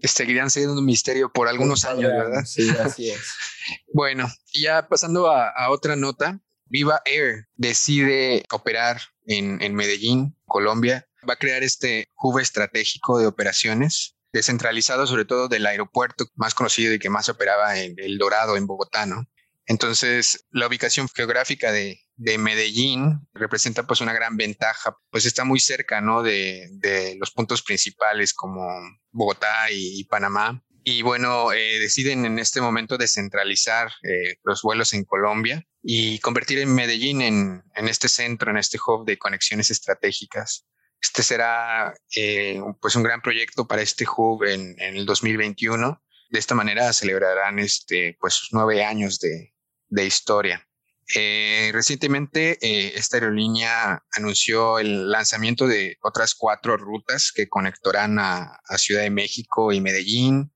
seguirían 0.00 0.50
siendo 0.50 0.72
un 0.72 0.84
misterio 0.84 1.30
por 1.30 1.48
algunos 1.48 1.84
años, 1.84 2.10
¿verdad? 2.10 2.44
Sí, 2.46 2.68
así 2.80 3.10
es. 3.10 3.34
bueno, 3.92 4.26
ya 4.54 4.88
pasando 4.88 5.30
a, 5.30 5.50
a, 5.50 5.70
otra 5.70 5.96
nota, 5.96 6.40
Viva 6.64 7.02
Air 7.04 7.48
decide 7.56 8.44
operar 8.50 9.00
en, 9.26 9.60
en 9.62 9.74
Medellín, 9.74 10.36
Colombia, 10.46 11.06
va 11.28 11.34
a 11.34 11.38
crear 11.38 11.62
este 11.62 12.08
hub 12.16 12.38
estratégico 12.38 13.18
de 13.18 13.26
operaciones 13.26 14.16
descentralizado 14.32 15.06
sobre 15.06 15.24
todo 15.24 15.48
del 15.48 15.66
aeropuerto 15.66 16.26
más 16.34 16.54
conocido 16.54 16.92
y 16.92 16.98
que 16.98 17.10
más 17.10 17.28
operaba 17.28 17.78
en 17.78 17.94
El 17.98 18.18
Dorado, 18.18 18.56
en 18.56 18.66
Bogotá, 18.66 19.06
¿no? 19.06 19.26
Entonces, 19.66 20.46
la 20.50 20.68
ubicación 20.68 21.08
geográfica 21.08 21.72
de, 21.72 22.00
de, 22.14 22.38
Medellín 22.38 23.26
representa 23.34 23.84
pues 23.84 24.00
una 24.00 24.12
gran 24.12 24.36
ventaja, 24.36 24.96
pues 25.10 25.26
está 25.26 25.44
muy 25.44 25.58
cerca, 25.58 26.00
¿no? 26.00 26.22
De, 26.22 26.68
de 26.70 27.16
los 27.18 27.32
puntos 27.32 27.62
principales 27.62 28.32
como 28.32 28.64
Bogotá 29.10 29.70
y, 29.72 30.04
Panamá. 30.04 30.62
Y 30.84 31.02
bueno, 31.02 31.52
eh, 31.52 31.80
deciden 31.80 32.26
en 32.26 32.38
este 32.38 32.60
momento 32.60 32.96
descentralizar 32.96 33.90
eh, 34.04 34.36
los 34.44 34.62
vuelos 34.62 34.92
en 34.94 35.04
Colombia 35.04 35.66
y 35.82 36.20
convertir 36.20 36.60
en 36.60 36.72
Medellín 36.72 37.22
en, 37.22 37.64
en, 37.74 37.88
este 37.88 38.08
centro, 38.08 38.52
en 38.52 38.58
este 38.58 38.78
hub 38.78 39.04
de 39.04 39.18
conexiones 39.18 39.72
estratégicas. 39.72 40.64
Este 41.00 41.22
será 41.22 41.94
eh, 42.14 42.60
pues 42.80 42.96
un 42.96 43.02
gran 43.02 43.20
proyecto 43.20 43.66
para 43.66 43.82
este 43.82 44.06
hub 44.06 44.44
en, 44.44 44.76
el 44.78 45.06
2021. 45.06 46.02
De 46.30 46.38
esta 46.38 46.54
manera 46.54 46.92
celebrarán 46.92 47.58
este, 47.58 48.16
pues, 48.20 48.48
nueve 48.50 48.84
años 48.84 49.18
de, 49.20 49.54
de 49.88 50.06
historia. 50.06 50.66
Eh, 51.14 51.70
recientemente, 51.72 52.58
eh, 52.60 52.92
esta 52.96 53.18
aerolínea 53.18 54.04
anunció 54.16 54.80
el 54.80 55.10
lanzamiento 55.10 55.68
de 55.68 55.96
otras 56.02 56.34
cuatro 56.34 56.76
rutas 56.76 57.30
que 57.32 57.48
conectarán 57.48 58.18
a, 58.18 58.60
a 58.64 58.78
Ciudad 58.78 59.02
de 59.02 59.10
México 59.10 59.72
y 59.72 59.80
Medellín. 59.80 60.52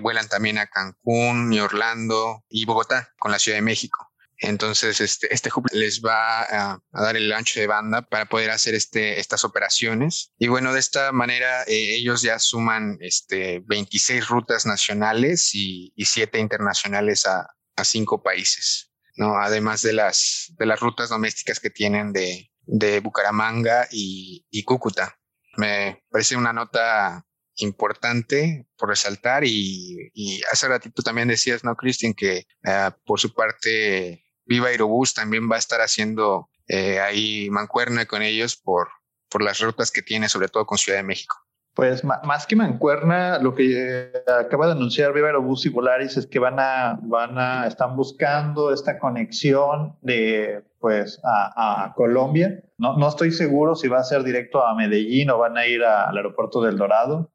Vuelan 0.00 0.28
también 0.28 0.58
a 0.58 0.66
Cancún 0.66 1.52
y 1.52 1.60
Orlando 1.60 2.42
y 2.48 2.64
Bogotá 2.64 3.12
con 3.18 3.30
la 3.30 3.38
Ciudad 3.38 3.58
de 3.58 3.62
México. 3.62 4.13
Entonces, 4.44 5.00
este, 5.00 5.32
este 5.32 5.50
hub 5.54 5.66
les 5.72 6.02
va 6.02 6.42
a, 6.42 6.78
dar 6.92 7.16
el 7.16 7.32
ancho 7.32 7.60
de 7.60 7.66
banda 7.66 8.02
para 8.02 8.26
poder 8.26 8.50
hacer 8.50 8.74
este, 8.74 9.20
estas 9.20 9.44
operaciones. 9.44 10.32
Y 10.38 10.48
bueno, 10.48 10.72
de 10.72 10.80
esta 10.80 11.12
manera 11.12 11.62
eh, 11.62 11.96
ellos 11.96 12.22
ya 12.22 12.38
suman 12.38 12.98
este, 13.00 13.62
26 13.66 14.28
rutas 14.28 14.66
nacionales 14.66 15.54
y, 15.54 15.92
y 15.96 16.04
7 16.04 16.38
internacionales 16.38 17.26
a, 17.26 17.48
a 17.76 17.84
cinco 17.84 18.22
países. 18.22 18.92
¿no? 19.16 19.38
Además 19.38 19.82
de 19.82 19.92
las, 19.92 20.52
de 20.58 20.66
las 20.66 20.80
rutas 20.80 21.08
domésticas 21.08 21.60
que 21.60 21.70
tienen 21.70 22.12
de, 22.12 22.50
de 22.66 23.00
Bucaramanga 23.00 23.88
y, 23.90 24.46
y 24.50 24.62
Cúcuta. 24.64 25.18
Me 25.56 26.02
parece 26.10 26.36
una 26.36 26.52
nota 26.52 27.24
importante 27.56 28.66
por 28.76 28.88
resaltar 28.88 29.44
y, 29.44 30.10
y, 30.12 30.42
hace 30.50 30.66
ratito 30.66 31.02
también 31.02 31.28
decías, 31.28 31.62
¿no, 31.62 31.76
Cristian? 31.76 32.12
Que 32.12 32.46
uh, 32.64 32.90
por 33.04 33.20
su 33.20 33.32
parte 33.32 34.23
Viva 34.46 34.68
Aerobús 34.68 35.14
también 35.14 35.50
va 35.50 35.56
a 35.56 35.58
estar 35.58 35.80
haciendo 35.80 36.48
eh, 36.68 37.00
ahí 37.00 37.48
mancuerna 37.50 38.06
con 38.06 38.22
ellos 38.22 38.56
por, 38.56 38.88
por 39.30 39.42
las 39.42 39.60
rutas 39.60 39.90
que 39.90 40.02
tiene, 40.02 40.28
sobre 40.28 40.48
todo 40.48 40.66
con 40.66 40.78
Ciudad 40.78 40.98
de 40.98 41.04
México. 41.04 41.36
Pues 41.74 42.04
más 42.04 42.46
que 42.46 42.54
mancuerna, 42.54 43.40
lo 43.40 43.56
que 43.56 44.12
acaba 44.28 44.66
de 44.66 44.72
anunciar 44.72 45.12
Viva 45.12 45.26
Aerobús 45.26 45.66
y 45.66 45.70
Volaris 45.70 46.16
es 46.16 46.24
que 46.28 46.38
van 46.38 46.60
a, 46.60 47.00
van 47.02 47.36
a, 47.36 47.66
están 47.66 47.96
buscando 47.96 48.72
esta 48.72 49.00
conexión 49.00 49.96
de, 50.00 50.62
pues, 50.78 51.20
a, 51.24 51.92
Colombia. 51.96 52.62
No, 52.78 52.96
no 52.96 53.08
estoy 53.08 53.32
seguro 53.32 53.74
si 53.74 53.88
va 53.88 53.98
a 53.98 54.04
ser 54.04 54.22
directo 54.22 54.64
a 54.64 54.76
Medellín 54.76 55.30
o 55.30 55.38
van 55.38 55.58
a 55.58 55.66
ir 55.66 55.82
al 55.82 56.16
aeropuerto 56.16 56.62
del 56.62 56.76
Dorado, 56.76 57.32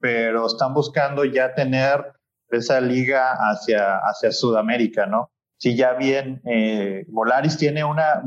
pero 0.00 0.46
están 0.46 0.74
buscando 0.74 1.24
ya 1.24 1.54
tener 1.54 2.12
esa 2.50 2.82
liga 2.82 3.32
hacia, 3.38 3.96
hacia 4.00 4.32
Sudamérica, 4.32 5.06
¿no? 5.06 5.30
Si 5.58 5.76
ya 5.76 5.94
bien 5.94 6.40
eh, 6.44 7.04
Volaris 7.08 7.58
tiene 7.58 7.84
una, 7.84 8.22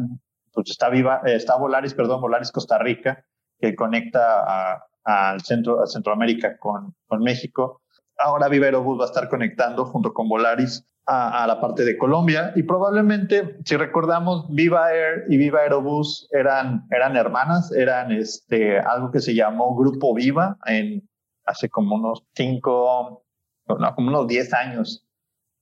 pues 0.53 0.69
está 0.69 0.89
viva, 0.89 1.21
está 1.25 1.57
Volaris, 1.57 1.93
perdón, 1.93 2.21
Volaris 2.21 2.51
Costa 2.51 2.77
Rica, 2.77 3.25
que 3.59 3.75
conecta 3.75 4.43
a 4.75 4.85
al 5.03 5.41
centro, 5.41 5.81
a 5.81 5.87
Centroamérica 5.87 6.57
con, 6.57 6.95
con 7.07 7.21
México. 7.21 7.81
Ahora 8.17 8.49
Viva 8.49 8.65
Aerobús 8.65 8.99
va 8.99 9.05
a 9.05 9.07
estar 9.07 9.29
conectando 9.29 9.85
junto 9.85 10.13
con 10.13 10.29
Volaris 10.29 10.85
a, 11.07 11.43
a, 11.43 11.47
la 11.47 11.59
parte 11.59 11.83
de 11.83 11.97
Colombia 11.97 12.53
y 12.55 12.63
probablemente, 12.63 13.57
si 13.65 13.75
recordamos, 13.75 14.45
Viva 14.49 14.93
Air 14.93 15.25
y 15.27 15.37
Viva 15.37 15.61
Aerobús 15.61 16.27
eran, 16.31 16.85
eran 16.91 17.15
hermanas, 17.15 17.71
eran 17.71 18.11
este, 18.11 18.79
algo 18.79 19.11
que 19.11 19.19
se 19.19 19.33
llamó 19.33 19.75
Grupo 19.75 20.13
Viva 20.13 20.57
en 20.65 21.07
hace 21.45 21.69
como 21.69 21.95
unos 21.95 22.23
cinco, 22.35 23.25
no, 23.67 23.95
como 23.95 24.09
unos 24.09 24.27
diez 24.27 24.53
años. 24.53 25.03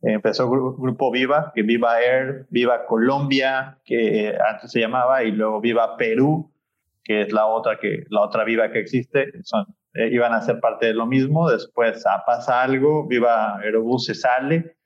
Empezó 0.01 0.49
Grupo 0.49 1.11
Viva, 1.11 1.51
que 1.53 1.63
Viva 1.63 2.01
Air, 2.01 2.45
Viva 2.49 2.85
Colombia, 2.85 3.79
que 3.83 4.35
antes 4.49 4.71
se 4.71 4.79
llamaba, 4.79 5.23
y 5.23 5.31
luego 5.31 5.61
Viva 5.61 5.97
Perú, 5.97 6.51
que 7.03 7.21
es 7.21 7.33
la 7.33 7.45
otra 7.45 7.79
que 7.79 8.03
la 8.09 8.21
otra 8.21 8.43
Viva 8.43 8.71
que 8.71 8.79
existe, 8.79 9.31
son, 9.43 9.65
eh, 9.93 10.09
iban 10.11 10.33
a 10.33 10.41
ser 10.41 10.59
parte 10.59 10.85
de 10.87 10.93
lo 10.93 11.05
mismo, 11.05 11.49
después 11.49 12.05
ah, 12.05 12.23
pasa 12.25 12.61
algo, 12.61 13.07
Viva 13.07 13.57
Aerobús 13.57 14.05
se 14.05 14.15
sale 14.15 14.77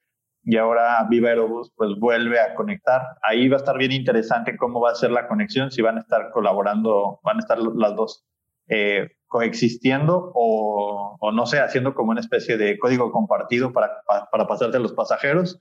y 0.44 0.58
ahora 0.58 1.06
Viva 1.10 1.30
Aerobús 1.30 1.72
pues 1.76 1.92
vuelve 2.00 2.40
a 2.40 2.56
conectar. 2.56 3.02
Ahí 3.22 3.48
va 3.50 3.58
a 3.58 3.60
estar 3.60 3.78
bien 3.78 3.92
interesante 3.92 4.58
cómo 4.58 4.82
va 4.82 4.92
a 4.92 4.96
ser 4.96 5.12
la 5.12 5.28
conexión, 5.28 5.72
si 5.72 5.82
van 5.82 5.98
a 5.98 6.02
estar 6.02 6.32
colaborando, 6.32 7.20
van 7.24 7.38
a 7.38 7.40
estar 7.40 7.60
las 7.60 7.96
dos 7.96 8.26
eh, 8.68 9.10
coexistiendo 9.34 10.32
o, 10.36 11.18
o, 11.20 11.32
no 11.32 11.48
sé, 11.48 11.60
haciendo 11.60 11.96
como 11.96 12.12
una 12.12 12.22
especie 12.22 12.56
de 12.56 12.78
código 12.78 13.12
compartido 13.12 13.74
para, 13.74 14.04
para, 14.06 14.30
para 14.30 14.46
pasarte 14.46 14.78
a 14.78 14.80
los 14.80 14.94
pasajeros. 14.94 15.60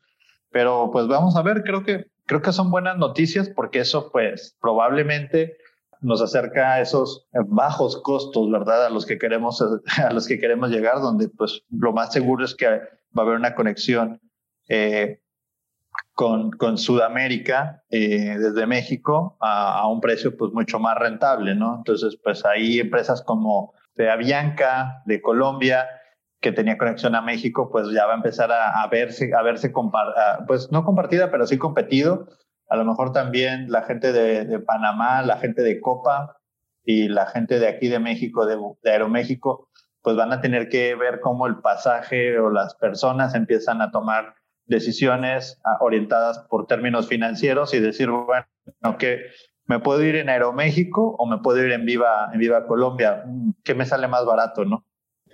Pero 0.50 0.90
pues 0.92 1.06
vamos 1.06 1.36
a 1.36 1.42
ver, 1.42 1.62
creo 1.62 1.82
que, 1.82 2.04
creo 2.26 2.42
que 2.42 2.52
son 2.52 2.70
buenas 2.70 2.98
noticias 2.98 3.48
porque 3.48 3.80
eso 3.80 4.12
pues 4.12 4.58
probablemente 4.60 5.56
nos 6.02 6.20
acerca 6.20 6.74
a 6.74 6.80
esos 6.82 7.26
bajos 7.46 7.96
costos, 8.02 8.50
¿verdad? 8.50 8.84
A 8.84 8.90
los 8.90 9.06
que 9.06 9.16
queremos, 9.16 9.62
a 10.06 10.12
los 10.12 10.28
que 10.28 10.38
queremos 10.38 10.68
llegar, 10.68 11.00
donde 11.00 11.30
pues 11.30 11.62
lo 11.70 11.94
más 11.94 12.12
seguro 12.12 12.44
es 12.44 12.54
que 12.54 12.66
va 12.68 12.78
a 13.16 13.20
haber 13.22 13.36
una 13.36 13.54
conexión 13.54 14.20
eh, 14.68 15.21
con, 16.14 16.50
con 16.52 16.78
Sudamérica 16.78 17.82
eh, 17.90 18.36
desde 18.38 18.66
México 18.66 19.36
a, 19.40 19.80
a, 19.80 19.88
un 19.88 20.00
precio 20.00 20.36
pues 20.36 20.52
mucho 20.52 20.78
más 20.78 20.98
rentable, 20.98 21.54
¿no? 21.54 21.76
Entonces 21.76 22.18
pues 22.22 22.44
hay 22.44 22.80
empresas 22.80 23.22
como 23.22 23.74
de 23.94 24.10
Avianca, 24.10 25.02
de 25.06 25.20
Colombia, 25.20 25.88
que 26.40 26.52
tenía 26.52 26.78
conexión 26.78 27.14
a 27.14 27.22
México, 27.22 27.70
pues 27.70 27.88
ya 27.92 28.06
va 28.06 28.14
a 28.14 28.16
empezar 28.16 28.50
a, 28.50 28.82
a 28.82 28.88
verse, 28.88 29.30
a 29.34 29.42
verse, 29.42 29.72
pues 30.46 30.72
no 30.72 30.84
compartida, 30.84 31.30
pero 31.30 31.46
sí 31.46 31.56
competido 31.56 32.26
a 32.72 32.76
lo 32.76 32.86
mejor 32.86 33.12
también 33.12 33.70
la 33.70 33.82
gente 33.82 34.12
de, 34.12 34.46
de, 34.46 34.58
Panamá, 34.58 35.20
la 35.20 35.36
gente 35.36 35.60
de 35.60 35.78
Copa 35.78 36.38
y 36.82 37.06
la 37.08 37.26
gente 37.26 37.58
de 37.58 37.68
aquí 37.68 37.88
de 37.88 37.98
México, 37.98 38.46
de, 38.46 38.56
de 38.82 38.90
Aeroméxico, 38.90 39.68
pues 40.00 40.16
van 40.16 40.32
a 40.32 40.40
tener 40.40 40.70
que 40.70 40.94
ver 40.94 41.20
cómo 41.20 41.46
el 41.46 41.58
pasaje 41.58 42.38
o 42.38 42.48
las 42.48 42.74
personas 42.76 43.34
empiezan 43.34 43.82
a 43.82 43.90
tomar 43.90 44.36
decisiones 44.72 45.60
ah, 45.64 45.76
orientadas 45.80 46.40
por 46.50 46.66
términos 46.66 47.06
financieros 47.06 47.72
y 47.74 47.78
decir, 47.78 48.10
bueno, 48.10 48.98
que 48.98 49.20
me 49.66 49.78
puedo 49.78 50.02
ir 50.02 50.16
en 50.16 50.28
Aeroméxico 50.28 51.14
o 51.18 51.26
me 51.26 51.38
puedo 51.38 51.64
ir 51.64 51.70
en 51.72 51.84
Viva, 51.84 52.30
en 52.32 52.40
Viva 52.40 52.66
Colombia, 52.66 53.24
¿qué 53.62 53.74
me 53.74 53.86
sale 53.86 54.08
más 54.08 54.24
barato, 54.24 54.64
no? 54.64 54.84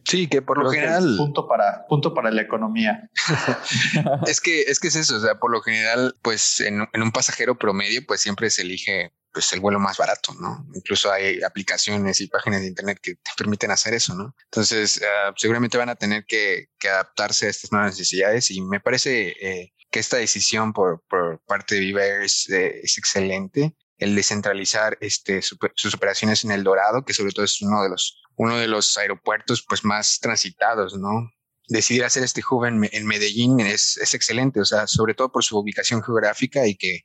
Sí, 0.05 0.27
que 0.27 0.41
por 0.41 0.63
lo 0.63 0.71
general. 0.71 1.17
punto 1.19 1.47
para, 1.47 1.87
punto 1.87 2.15
para 2.15 2.31
la 2.31 2.41
economía. 2.41 3.11
es 4.27 4.41
que, 4.41 4.63
es 4.63 4.81
que 4.81 4.89
es 4.89 4.97
eso. 4.97 5.17
O 5.17 5.21
sea, 5.21 5.39
por 5.39 5.51
lo 5.51 5.61
general, 5.61 6.17
pues 6.23 6.61
en, 6.61 6.87
en, 6.93 7.03
un 7.03 7.13
pasajero 7.13 7.59
promedio, 7.59 8.01
pues 8.07 8.23
siempre 8.23 8.49
se 8.49 8.63
elige 8.63 9.13
pues 9.39 9.53
el 9.53 9.61
vuelo 9.61 9.79
más 9.79 9.97
barato, 9.97 10.35
¿no? 10.41 10.67
Incluso 10.75 11.13
hay 11.13 11.41
aplicaciones 11.45 12.21
y 12.21 12.27
páginas 12.27 12.61
de 12.61 12.67
internet 12.67 12.99
que 13.01 13.15
te 13.15 13.31
permiten 13.37 13.71
hacer 13.71 13.95
eso, 13.95 14.17
¿no? 14.17 14.35
Entonces, 14.47 14.97
uh, 14.97 15.33
seguramente 15.37 15.79
van 15.79 15.91
a 15.91 15.95
tener 15.95 16.25
que, 16.27 16.71
que, 16.77 16.89
adaptarse 16.89 17.47
a 17.47 17.51
estas 17.51 17.71
nuevas 17.71 17.93
necesidades 17.93 18.51
y 18.51 18.61
me 18.63 18.81
parece 18.81 19.29
eh, 19.41 19.73
que 19.93 20.01
esta 20.01 20.17
decisión 20.17 20.73
por, 20.73 21.05
por 21.09 21.41
parte 21.47 21.77
de 21.77 21.83
Viva 21.83 22.05
Air 22.05 22.23
es, 22.23 22.51
eh, 22.51 22.81
es 22.83 22.99
excelente 22.99 23.77
el 23.99 24.17
descentralizar 24.17 24.99
este, 25.01 25.41
super, 25.41 25.71
sus 25.77 25.95
operaciones 25.95 26.43
en 26.43 26.51
El 26.51 26.65
Dorado, 26.65 27.05
que 27.05 27.15
sobre 27.15 27.31
todo 27.31 27.45
es 27.45 27.63
uno 27.63 27.81
de 27.85 27.91
los 27.91 28.21
uno 28.35 28.57
de 28.57 28.67
los 28.67 28.97
aeropuertos 28.99 29.65
pues 29.69 29.85
más 29.85 30.19
transitados, 30.19 30.99
¿no? 30.99 31.31
Decidir 31.69 32.05
hacer 32.05 32.25
este 32.25 32.43
hub 32.51 32.65
en, 32.65 32.89
en 32.91 33.07
Medellín 33.07 33.61
es, 33.61 33.99
es, 33.99 34.15
excelente, 34.15 34.61
o 34.61 34.65
sea, 34.65 34.89
sobre 34.89 35.15
todo 35.15 35.31
por 35.31 35.45
su 35.45 35.57
ubicación 35.57 36.03
geográfica 36.03 36.67
y 36.67 36.75
que 36.75 37.03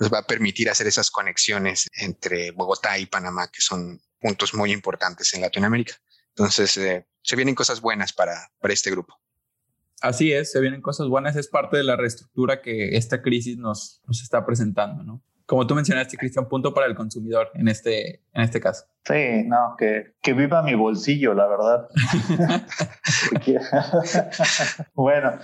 nos 0.00 0.10
va 0.10 0.18
a 0.18 0.26
permitir 0.26 0.68
hacer 0.70 0.86
esas 0.86 1.10
conexiones 1.10 1.86
entre 1.92 2.50
Bogotá 2.50 2.98
y 2.98 3.06
Panamá, 3.06 3.48
que 3.52 3.60
son 3.60 4.00
puntos 4.18 4.54
muy 4.54 4.72
importantes 4.72 5.32
en 5.34 5.42
Latinoamérica. 5.42 5.94
Entonces, 6.30 6.76
eh, 6.78 7.06
se 7.22 7.36
vienen 7.36 7.54
cosas 7.54 7.80
buenas 7.80 8.12
para, 8.12 8.50
para 8.58 8.74
este 8.74 8.90
grupo. 8.90 9.20
Así 10.00 10.32
es, 10.32 10.50
se 10.50 10.60
vienen 10.60 10.80
cosas 10.80 11.08
buenas, 11.08 11.36
es 11.36 11.48
parte 11.48 11.76
de 11.76 11.84
la 11.84 11.96
reestructura 11.96 12.62
que 12.62 12.96
esta 12.96 13.20
crisis 13.20 13.58
nos, 13.58 14.00
nos 14.06 14.22
está 14.22 14.46
presentando, 14.46 15.02
¿no? 15.02 15.22
como 15.50 15.66
tú 15.66 15.74
mencionaste, 15.74 16.16
Cristian, 16.16 16.48
punto 16.48 16.72
para 16.72 16.86
el 16.86 16.94
consumidor 16.94 17.50
en 17.54 17.66
este, 17.66 18.22
en 18.32 18.42
este 18.42 18.60
caso. 18.60 18.84
Sí, 19.04 19.42
no, 19.46 19.74
que, 19.76 20.14
que 20.22 20.32
viva 20.32 20.62
mi 20.62 20.76
bolsillo, 20.76 21.34
la 21.34 21.48
verdad. 21.48 21.88
bueno, 24.94 25.40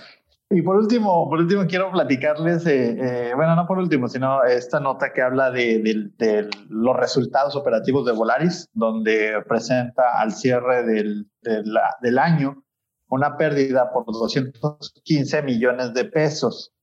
y 0.49 0.61
por 0.61 0.77
último, 0.77 1.29
por 1.29 1.39
último 1.39 1.65
quiero 1.67 1.91
platicarles, 1.91 2.65
eh, 2.65 2.97
eh, 2.99 3.31
bueno, 3.35 3.55
no 3.55 3.67
por 3.67 3.77
último, 3.77 4.07
sino 4.07 4.43
esta 4.43 4.79
nota 4.79 5.11
que 5.11 5.21
habla 5.21 5.51
de, 5.51 5.79
de, 5.79 6.09
de, 6.17 6.49
los 6.69 6.95
resultados 6.95 7.55
operativos 7.55 8.05
de 8.05 8.13
Volaris, 8.13 8.69
donde 8.73 9.43
presenta 9.47 10.19
al 10.19 10.31
cierre 10.31 10.83
del, 10.83 11.27
del, 11.41 11.77
del 12.01 12.19
año 12.19 12.63
una 13.09 13.37
pérdida 13.37 13.91
por 13.91 14.05
215 14.05 15.41
millones 15.43 15.93
de 15.93 16.05
pesos. 16.05 16.73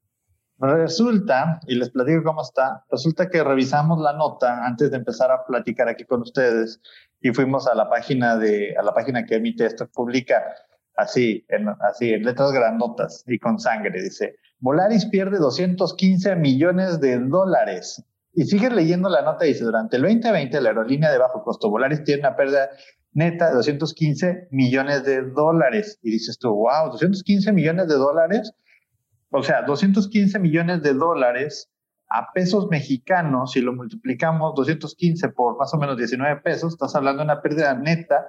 Resulta, 0.58 1.60
y 1.66 1.74
les 1.74 1.90
platico 1.90 2.22
cómo 2.22 2.42
está, 2.42 2.84
resulta 2.90 3.28
que 3.28 3.42
revisamos 3.42 4.00
la 4.00 4.12
nota 4.12 4.64
antes 4.64 4.90
de 4.90 4.98
empezar 4.98 5.30
a 5.30 5.44
platicar 5.44 5.88
aquí 5.88 6.04
con 6.04 6.22
ustedes 6.22 6.80
y 7.20 7.32
fuimos 7.32 7.66
a 7.66 7.74
la 7.74 7.88
página 7.88 8.36
de, 8.36 8.74
a 8.78 8.82
la 8.82 8.94
página 8.94 9.24
que 9.24 9.34
emite 9.36 9.66
esto, 9.66 9.88
publica 9.88 10.42
así, 10.96 11.44
en, 11.48 11.68
así, 11.80 12.10
en 12.10 12.24
letras 12.24 12.52
grandotas 12.52 13.24
y 13.26 13.38
con 13.38 13.58
sangre, 13.58 14.02
dice, 14.02 14.36
Volaris 14.60 15.06
pierde 15.06 15.38
215 15.38 16.36
millones 16.36 17.00
de 17.00 17.18
dólares. 17.18 18.02
Y 18.32 18.44
sigue 18.44 18.70
leyendo 18.70 19.08
la 19.08 19.22
nota, 19.22 19.44
dice, 19.44 19.64
durante 19.64 19.96
el 19.96 20.02
2020 20.02 20.60
la 20.60 20.70
aerolínea 20.70 21.10
de 21.12 21.18
bajo 21.18 21.42
costo 21.44 21.70
Volaris 21.70 22.02
tiene 22.02 22.20
una 22.20 22.36
pérdida 22.36 22.70
neta 23.12 23.48
de 23.48 23.54
215 23.54 24.48
millones 24.50 25.04
de 25.04 25.22
dólares. 25.22 25.98
Y 26.02 26.10
dices 26.10 26.38
tú, 26.38 26.48
wow, 26.48 26.90
215 26.90 27.52
millones 27.52 27.88
de 27.88 27.94
dólares. 27.94 28.52
O 29.30 29.42
sea, 29.42 29.62
215 29.62 30.38
millones 30.38 30.82
de 30.82 30.94
dólares 30.94 31.70
a 32.08 32.32
pesos 32.32 32.68
mexicanos, 32.70 33.52
si 33.52 33.60
lo 33.60 33.72
multiplicamos 33.72 34.54
215 34.54 35.30
por 35.30 35.56
más 35.58 35.72
o 35.74 35.78
menos 35.78 35.96
19 35.96 36.42
pesos, 36.42 36.74
estás 36.74 36.94
hablando 36.94 37.20
de 37.20 37.24
una 37.24 37.42
pérdida 37.42 37.74
neta 37.74 38.26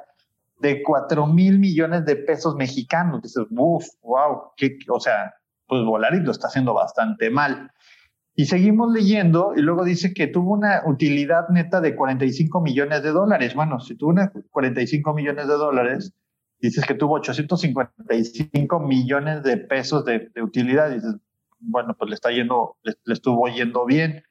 de 0.59 0.81
4 0.83 1.27
mil 1.27 1.59
millones 1.59 2.05
de 2.05 2.15
pesos 2.15 2.55
mexicanos. 2.55 3.21
Dices, 3.21 3.45
uff, 3.49 3.85
wow, 4.01 4.51
o 4.89 4.99
sea, 4.99 5.33
pues 5.67 5.83
Volaris 5.83 6.23
lo 6.23 6.31
está 6.31 6.47
haciendo 6.47 6.73
bastante 6.73 7.29
mal. 7.29 7.71
Y 8.37 8.45
seguimos 8.45 8.91
leyendo 8.91 9.53
y 9.55 9.61
luego 9.61 9.85
dice 9.85 10.13
que 10.13 10.27
tuvo 10.27 10.53
una 10.53 10.81
utilidad 10.85 11.47
neta 11.49 11.79
de 11.79 11.95
45 11.95 12.59
millones 12.61 13.01
de 13.01 13.11
dólares. 13.11 13.55
Bueno, 13.55 13.79
si 13.79 13.95
tuvo 13.95 14.09
una 14.09 14.31
45 14.51 15.13
millones 15.13 15.47
de 15.47 15.53
dólares, 15.53 16.13
dices 16.59 16.85
que 16.85 16.95
tuvo 16.95 17.13
855 17.13 18.79
millones 18.81 19.41
de 19.43 19.55
pesos 19.55 20.03
de, 20.03 20.29
utilidad. 20.43 20.89
Dices, 20.89 21.15
bueno, 21.59 21.95
pues 21.97 22.09
le 22.09 22.15
está 22.15 22.31
yendo, 22.31 22.77
le, 22.83 22.95
estuvo 23.13 23.47
yendo 23.47 23.85
bien. 23.85 24.23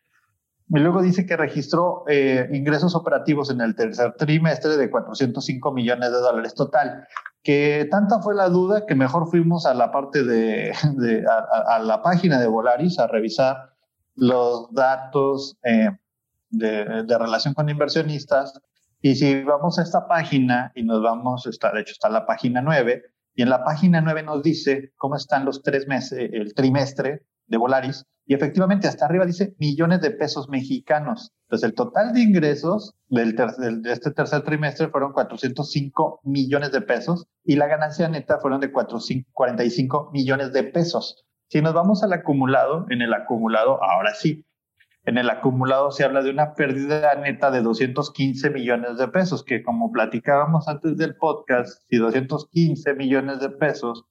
Y 0.68 0.78
luego 0.78 1.02
dice 1.02 1.26
que 1.26 1.36
registró 1.36 2.04
eh, 2.08 2.48
ingresos 2.52 2.94
operativos 2.94 3.50
en 3.50 3.60
el 3.60 3.74
tercer 3.74 4.14
trimestre 4.16 4.76
de 4.76 4.90
405 4.90 5.72
millones 5.72 6.10
de 6.10 6.18
dólares 6.18 6.54
total 6.54 7.06
que 7.44 7.86
tanta 7.90 8.20
fue 8.20 8.34
la 8.34 8.48
duda 8.48 8.86
que 8.86 8.94
mejor 8.94 9.28
fuimos 9.28 9.66
a 9.66 9.74
la 9.74 9.92
parte 9.92 10.24
de, 10.24 10.72
a, 11.68 11.78
la 11.78 12.02
página 12.02 12.40
de 12.40 12.48
Volaris 12.48 12.98
a 12.98 13.06
revisar 13.06 13.74
los 14.16 14.72
datos 14.72 15.56
eh, 15.62 15.90
de, 16.48 17.18
relación 17.18 17.52
con 17.52 17.68
inversionistas. 17.68 18.58
Y 19.02 19.16
si 19.16 19.42
vamos 19.42 19.78
a 19.78 19.82
esta 19.82 20.08
página 20.08 20.72
y 20.74 20.82
nos 20.82 21.02
vamos, 21.02 21.46
está, 21.46 21.70
de 21.72 21.82
hecho 21.82 21.92
está 21.92 22.08
la 22.08 22.24
página 22.24 22.62
9, 22.62 23.02
y 23.34 23.42
en 23.42 23.50
la 23.50 23.62
página 23.62 24.00
9 24.00 24.22
nos 24.22 24.42
dice 24.42 24.92
cómo 24.96 25.16
están 25.16 25.44
los 25.44 25.62
tres 25.62 25.86
meses, 25.86 26.30
el 26.32 26.54
trimestre 26.54 27.26
de 27.46 27.56
Volaris, 27.56 28.04
y 28.26 28.34
efectivamente, 28.34 28.88
hasta 28.88 29.04
arriba 29.04 29.26
dice 29.26 29.54
millones 29.58 30.00
de 30.00 30.10
pesos 30.10 30.48
mexicanos. 30.48 31.32
Entonces, 31.42 31.68
el 31.68 31.74
total 31.74 32.14
de 32.14 32.22
ingresos 32.22 32.94
del 33.08 33.36
de 33.36 33.92
este 33.92 34.12
tercer 34.12 34.42
trimestre 34.42 34.88
fueron 34.88 35.12
405 35.12 36.20
millones 36.24 36.72
de 36.72 36.80
pesos 36.80 37.26
y 37.44 37.56
la 37.56 37.66
ganancia 37.66 38.08
neta 38.08 38.38
fueron 38.38 38.60
de 38.60 38.72
45 38.72 40.10
millones 40.12 40.52
de 40.52 40.62
pesos. 40.64 41.26
Si 41.48 41.60
nos 41.60 41.74
vamos 41.74 42.02
al 42.02 42.14
acumulado, 42.14 42.86
en 42.88 43.02
el 43.02 43.12
acumulado, 43.12 43.82
ahora 43.84 44.14
sí, 44.14 44.46
en 45.04 45.18
el 45.18 45.28
acumulado 45.28 45.90
se 45.90 46.02
habla 46.02 46.22
de 46.22 46.30
una 46.30 46.54
pérdida 46.54 47.14
neta 47.16 47.50
de 47.50 47.60
215 47.60 48.48
millones 48.48 48.96
de 48.96 49.08
pesos, 49.08 49.44
que 49.44 49.62
como 49.62 49.92
platicábamos 49.92 50.66
antes 50.66 50.96
del 50.96 51.14
podcast, 51.16 51.82
si 51.90 51.98
215 51.98 52.94
millones 52.94 53.40
de 53.40 53.50
pesos 53.50 54.06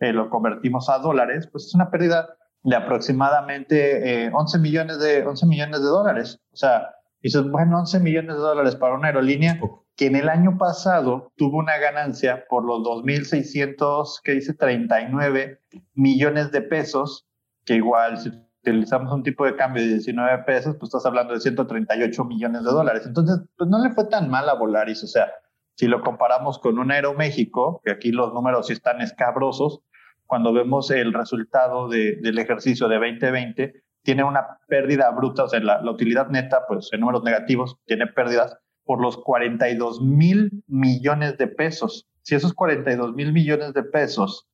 eh, 0.00 0.12
lo 0.12 0.28
convertimos 0.28 0.90
a 0.90 0.98
dólares, 0.98 1.48
pues 1.52 1.66
es 1.66 1.74
una 1.76 1.88
pérdida 1.88 2.36
de 2.64 2.76
aproximadamente 2.76 4.30
11, 4.32 4.56
eh, 4.56 4.60
millones 4.60 4.98
de, 4.98 5.24
11 5.24 5.46
millones 5.46 5.80
de 5.80 5.86
dólares. 5.86 6.40
O 6.52 6.56
sea, 6.56 6.94
dices, 7.22 7.48
bueno, 7.50 7.78
11 7.80 8.00
millones 8.00 8.34
de 8.34 8.40
dólares 8.40 8.74
para 8.74 8.94
una 8.94 9.08
aerolínea 9.08 9.60
que 9.96 10.06
en 10.06 10.16
el 10.16 10.28
año 10.28 10.58
pasado 10.58 11.32
tuvo 11.36 11.58
una 11.58 11.78
ganancia 11.78 12.46
por 12.48 12.64
los 12.64 12.80
2.600, 12.80 14.20
que 14.24 14.32
dice 14.32 14.54
39 14.54 15.60
millones 15.94 16.50
de 16.50 16.62
pesos, 16.62 17.28
que 17.64 17.74
igual 17.74 18.18
si 18.18 18.32
utilizamos 18.62 19.12
un 19.12 19.22
tipo 19.22 19.44
de 19.44 19.56
cambio 19.56 19.82
de 19.82 19.90
19 19.90 20.44
pesos, 20.44 20.76
pues 20.80 20.88
estás 20.88 21.06
hablando 21.06 21.34
de 21.34 21.40
138 21.40 22.24
millones 22.24 22.64
de 22.64 22.70
dólares. 22.70 23.04
Entonces, 23.06 23.40
pues 23.56 23.68
no 23.68 23.78
le 23.78 23.92
fue 23.92 24.06
tan 24.06 24.30
mal 24.30 24.48
a 24.48 24.54
Volaris. 24.54 25.04
O 25.04 25.06
sea, 25.06 25.30
si 25.76 25.86
lo 25.86 26.00
comparamos 26.00 26.58
con 26.58 26.78
un 26.78 26.90
Aeroméxico, 26.90 27.82
que 27.84 27.92
aquí 27.92 28.10
los 28.10 28.32
números 28.32 28.68
sí 28.68 28.72
están 28.72 29.00
escabrosos, 29.02 29.82
cuando 30.26 30.52
vemos 30.52 30.90
el 30.90 31.12
resultado 31.12 31.88
del 31.88 32.38
ejercicio 32.38 32.88
de 32.88 32.96
2020, 32.96 33.84
tiene 34.02 34.22
una 34.24 34.58
pérdida 34.68 35.10
bruta, 35.10 35.44
o 35.44 35.48
sea, 35.48 35.60
la, 35.60 35.90
utilidad 35.90 36.28
neta, 36.28 36.66
pues 36.68 36.90
en 36.92 37.00
números 37.00 37.24
negativos, 37.24 37.76
tiene 37.86 38.06
pérdidas 38.06 38.56
por 38.84 39.00
los 39.00 39.16
42 39.16 40.02
mil 40.02 40.62
millones 40.66 41.38
de 41.38 41.46
pesos. 41.46 42.06
Si 42.22 42.34
esos 42.34 42.52
42 42.52 43.14
mil 43.14 43.32
millones 43.32 43.72
de 43.72 43.82
pesos 43.82 44.46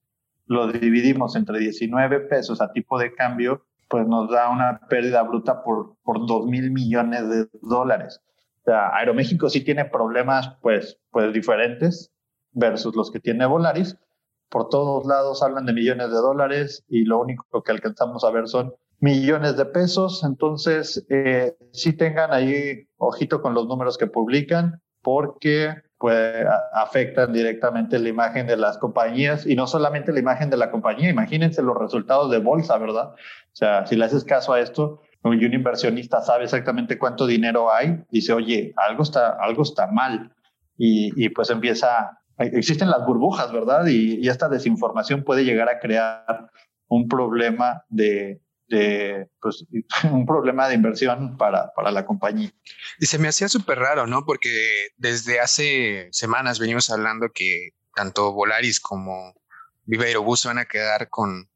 los 0.47 0.73
dividimos 0.73 1.37
entre 1.37 1.59
19 1.59 2.21
pesos 2.21 2.61
a 2.61 2.73
tipo 2.73 2.99
de 2.99 3.13
cambio, 3.15 3.65
pues 3.89 4.07
nos 4.07 4.31
da 4.31 4.51
una 4.51 4.81
pérdida 4.89 5.23
bruta 5.23 5.63
por, 5.63 5.97
por 6.03 6.27
2 6.27 6.47
mil 6.47 6.71
millones 6.71 7.29
de 7.29 7.49
dólares. 7.63 8.21
O 8.63 8.65
sea, 8.65 8.95
Aeroméxico 8.97 9.49
sí 9.49 9.65
tiene 9.65 9.85
problemas, 9.85 10.57
pues, 10.61 10.99
pues 11.11 11.33
diferentes 11.33 12.13
versus 12.53 12.95
los 12.95 13.11
que 13.11 13.21
tiene 13.21 13.47
Volaris, 13.47 13.97
por 14.51 14.69
todos 14.69 15.07
lados 15.07 15.43
hablan 15.43 15.65
de 15.65 15.73
millones 15.73 16.11
de 16.11 16.17
dólares 16.17 16.85
y 16.89 17.05
lo 17.05 17.21
único 17.21 17.63
que 17.63 17.73
alcanzamos 17.73 18.25
a 18.25 18.31
ver 18.31 18.49
son 18.49 18.75
millones 18.99 19.57
de 19.57 19.65
pesos. 19.65 20.23
Entonces, 20.25 21.07
eh, 21.09 21.57
sí 21.73 21.93
tengan 21.93 22.33
ahí 22.33 22.89
ojito 22.99 23.41
con 23.41 23.55
los 23.55 23.67
números 23.67 23.97
que 23.97 24.07
publican 24.07 24.83
porque 25.03 25.75
pues, 25.99 26.45
afectan 26.73 27.33
directamente 27.33 27.99
la 27.99 28.09
imagen 28.09 28.47
de 28.47 28.57
las 28.57 28.77
compañías 28.79 29.47
y 29.47 29.55
no 29.55 29.67
solamente 29.67 30.13
la 30.13 30.21
imagen 30.21 30.51
de 30.51 30.57
la 30.57 30.71
compañía, 30.71 31.09
imagínense 31.09 31.63
los 31.63 31.77
resultados 31.79 32.31
de 32.31 32.39
bolsa, 32.39 32.77
¿verdad? 32.79 33.13
O 33.13 33.55
sea, 33.57 33.87
si 33.87 33.97
le 33.97 34.05
haces 34.05 34.25
caso 34.25 34.53
a 34.53 34.61
esto, 34.61 35.01
y 35.23 35.45
un 35.45 35.55
inversionista 35.55 36.23
sabe 36.23 36.45
exactamente 36.45 36.99
cuánto 36.99 37.27
dinero 37.27 37.71
hay, 37.73 38.03
dice, 38.11 38.33
oye, 38.33 38.73
algo 38.77 39.03
está, 39.03 39.37
algo 39.41 39.63
está 39.63 39.87
mal. 39.87 40.33
Y, 40.79 41.13
y 41.23 41.29
pues 41.29 41.51
empieza 41.51 42.20
existen 42.41 42.91
las 42.91 43.05
burbujas, 43.07 43.53
¿verdad? 43.53 43.87
Y, 43.87 44.29
esta 44.29 44.49
desinformación 44.49 45.25
puede 45.25 45.45
llegar 45.45 45.69
a 45.69 45.79
crear 45.79 46.51
un 46.89 47.09
problema 47.09 47.85
de, 47.89 48.41
pues, 49.41 49.65
un 50.11 50.27
problema 50.27 50.69
de 50.69 50.75
inversión 50.75 51.37
para, 51.37 51.73
para 51.75 51.91
la 51.91 52.07
compañía. 52.07 52.51
Y 52.99 53.07
se 53.07 53.19
me 53.19 53.29
hacía 53.29 53.49
súper 53.49 53.79
raro, 53.79 54.07
¿no? 54.07 54.25
Porque 54.25 54.89
desde 54.97 55.41
hace 55.41 56.09
semanas 56.13 56.59
venimos 56.59 56.91
hablando 56.91 57.31
que 57.35 57.71
tanto 57.95 58.33
Volaris 58.33 58.81
como 58.81 59.35
Viva 59.85 60.05
Aerobús 60.05 60.45
van 60.45 60.59
a 60.59 60.67
quedar 60.67 61.09
con, 61.09 61.51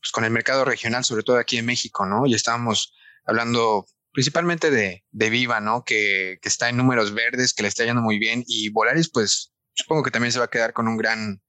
pues, 0.00 0.12
con 0.12 0.24
el 0.24 0.30
mercado 0.30 0.64
regional, 0.64 1.04
sobre 1.04 1.22
todo 1.22 1.38
aquí 1.38 1.58
en 1.58 1.66
México, 1.66 2.06
¿no? 2.06 2.26
Y 2.26 2.34
estábamos 2.34 2.94
hablando 3.24 3.86
principalmente 4.12 4.70
de, 4.70 5.04
de 5.10 5.30
Viva, 5.30 5.60
¿no? 5.60 5.84
Que, 5.84 6.38
está 6.42 6.68
en 6.68 6.76
números 6.76 7.14
verdes, 7.14 7.54
que 7.54 7.62
le 7.62 7.68
está 7.68 7.84
yendo 7.84 8.02
muy 8.02 8.18
bien 8.18 8.44
y 8.46 8.70
Volaris, 8.70 9.10
pues 9.10 9.49
supongo 9.74 10.02
que 10.02 10.10
también 10.10 10.32
se 10.32 10.38
va 10.38 10.46
a 10.46 10.50
quedar 10.50 10.72
con 10.72 10.88
un 10.88 10.96
gran 10.96 11.42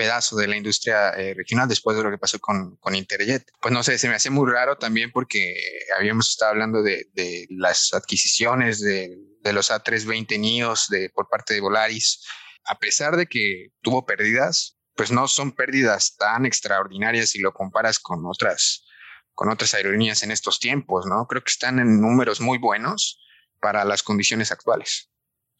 pedazo 0.00 0.36
de 0.36 0.48
la 0.48 0.56
industria 0.56 1.10
eh, 1.10 1.34
regional 1.34 1.68
después 1.68 1.96
de 1.96 2.02
lo 2.02 2.10
que 2.10 2.18
pasó 2.18 2.38
con, 2.38 2.76
con 2.76 2.94
Interjet. 2.94 3.50
Pues 3.60 3.72
no 3.74 3.82
sé, 3.82 3.98
se 3.98 4.08
me 4.08 4.14
hace 4.14 4.30
muy 4.30 4.50
raro 4.50 4.78
también 4.78 5.10
porque 5.12 5.54
habíamos 5.98 6.30
estado 6.30 6.52
hablando 6.52 6.82
de, 6.82 7.08
de 7.12 7.46
las 7.50 7.92
adquisiciones 7.92 8.80
de, 8.80 9.18
de, 9.42 9.52
los 9.52 9.70
A320 9.70 10.38
NIOS 10.38 10.88
de, 10.88 11.10
por 11.10 11.28
parte 11.28 11.54
de 11.54 11.60
Volaris. 11.60 12.24
A 12.64 12.78
pesar 12.78 13.16
de 13.16 13.26
que 13.26 13.72
tuvo 13.82 14.06
pérdidas, 14.06 14.78
pues 14.94 15.10
no 15.10 15.28
son 15.28 15.52
pérdidas 15.52 16.16
tan 16.16 16.46
extraordinarias 16.46 17.30
si 17.30 17.40
lo 17.40 17.52
comparas 17.52 17.98
con 17.98 18.24
otras, 18.26 18.86
con 19.34 19.50
otras 19.50 19.74
aerolíneas 19.74 20.22
en 20.22 20.30
estos 20.30 20.60
tiempos, 20.60 21.06
¿no? 21.06 21.26
Creo 21.26 21.42
que 21.42 21.50
están 21.50 21.78
en 21.78 22.00
números 22.00 22.40
muy 22.40 22.58
buenos 22.58 23.20
para 23.60 23.84
las 23.84 24.02
condiciones 24.02 24.52
actuales. 24.52 25.10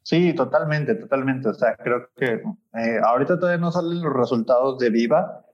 Sí, 0.02 0.34
totalmente, 0.34 0.94
totalmente. 0.94 1.48
O 1.48 1.54
sea, 1.54 1.76
creo 1.76 2.08
que 2.16 2.42
eh, 2.74 3.00
ahorita 3.04 3.38
todavía 3.38 3.60
no 3.60 3.70
salen 3.70 4.02
los 4.02 4.12
resultados 4.12 4.78
de 4.78 4.90
Viva, 4.90 5.44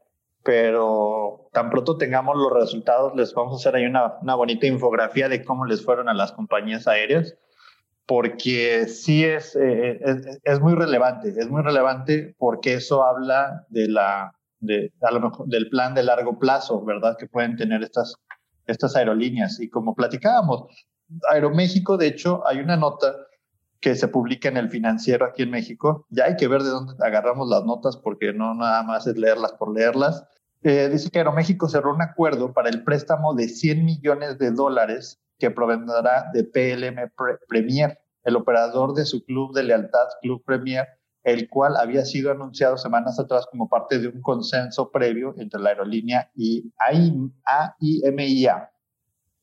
pero 0.44 1.48
tan 1.52 1.70
pronto 1.70 1.96
tengamos 1.96 2.37
los 2.37 2.52
resultados, 2.52 3.14
les 3.16 3.35
vamos 3.35 3.54
a 3.54 3.56
hacer 3.56 3.76
ahí 3.76 3.87
una, 3.87 4.14
una 4.22 4.35
bonita 4.37 4.66
infografía 4.66 5.28
de 5.28 5.44
cómo 5.44 5.66
les 5.66 5.85
fueron 5.85 6.09
a 6.09 6.14
las 6.14 6.32
compañías 6.32 6.87
aéreas, 6.87 7.37
porque 8.06 8.87
sí 8.87 9.24
es, 9.24 9.56
eh, 9.56 9.98
es, 10.00 10.40
es, 10.44 10.61
muy 10.61 10.74
relevante, 10.74 11.35
es 11.37 11.48
muy 11.50 11.62
relevante 11.62 12.37
porque 12.38 12.74
eso 12.74 13.04
habla 13.04 13.66
de 13.68 13.88
la, 13.88 14.37
de, 14.61 14.92
a 15.02 15.11
lo 15.11 15.20
mejor, 15.20 15.48
del 15.48 15.68
plan 15.68 15.94
de 15.94 16.04
largo 16.04 16.38
plazo, 16.38 16.85
¿verdad? 16.85 17.16
Que 17.18 17.26
pueden 17.26 17.56
tener 17.56 17.82
estas, 17.82 18.14
estas 18.66 18.94
aerolíneas. 18.94 19.59
Y 19.59 19.68
como 19.68 19.96
platicábamos, 19.96 20.87
Aeroméxico, 21.30 21.96
de 21.96 22.09
hecho, 22.09 22.46
hay 22.46 22.59
una 22.59 22.76
nota 22.76 23.14
que 23.80 23.94
se 23.94 24.08
publica 24.08 24.48
en 24.48 24.56
el 24.56 24.68
financiero 24.68 25.26
aquí 25.26 25.42
en 25.42 25.50
México. 25.50 26.06
Ya 26.10 26.24
hay 26.24 26.36
que 26.36 26.48
ver 26.48 26.62
de 26.62 26.70
dónde 26.70 26.94
agarramos 27.04 27.48
las 27.48 27.64
notas 27.64 27.96
porque 27.96 28.32
no 28.32 28.54
nada 28.54 28.82
más 28.82 29.06
es 29.06 29.16
leerlas 29.16 29.52
por 29.52 29.72
leerlas. 29.74 30.24
Eh, 30.62 30.88
dice 30.90 31.10
que 31.10 31.18
Aeroméxico 31.18 31.68
cerró 31.68 31.94
un 31.94 32.02
acuerdo 32.02 32.52
para 32.52 32.68
el 32.68 32.82
préstamo 32.82 33.34
de 33.34 33.48
100 33.48 33.84
millones 33.84 34.38
de 34.38 34.50
dólares 34.50 35.20
que 35.38 35.50
provendrá 35.50 36.30
de 36.32 36.44
PLM 36.44 37.12
Premier, 37.46 37.98
el 38.24 38.36
operador 38.36 38.94
de 38.94 39.04
su 39.04 39.24
club 39.24 39.54
de 39.54 39.62
lealtad, 39.62 40.06
Club 40.22 40.42
Premier, 40.44 40.86
el 41.22 41.48
cual 41.48 41.76
había 41.76 42.04
sido 42.04 42.30
anunciado 42.30 42.78
semanas 42.78 43.18
atrás 43.18 43.46
como 43.50 43.68
parte 43.68 43.98
de 43.98 44.08
un 44.08 44.22
consenso 44.22 44.90
previo 44.90 45.34
entre 45.38 45.60
la 45.60 45.70
aerolínea 45.70 46.30
y 46.34 46.72
AIMIA. 46.78 48.70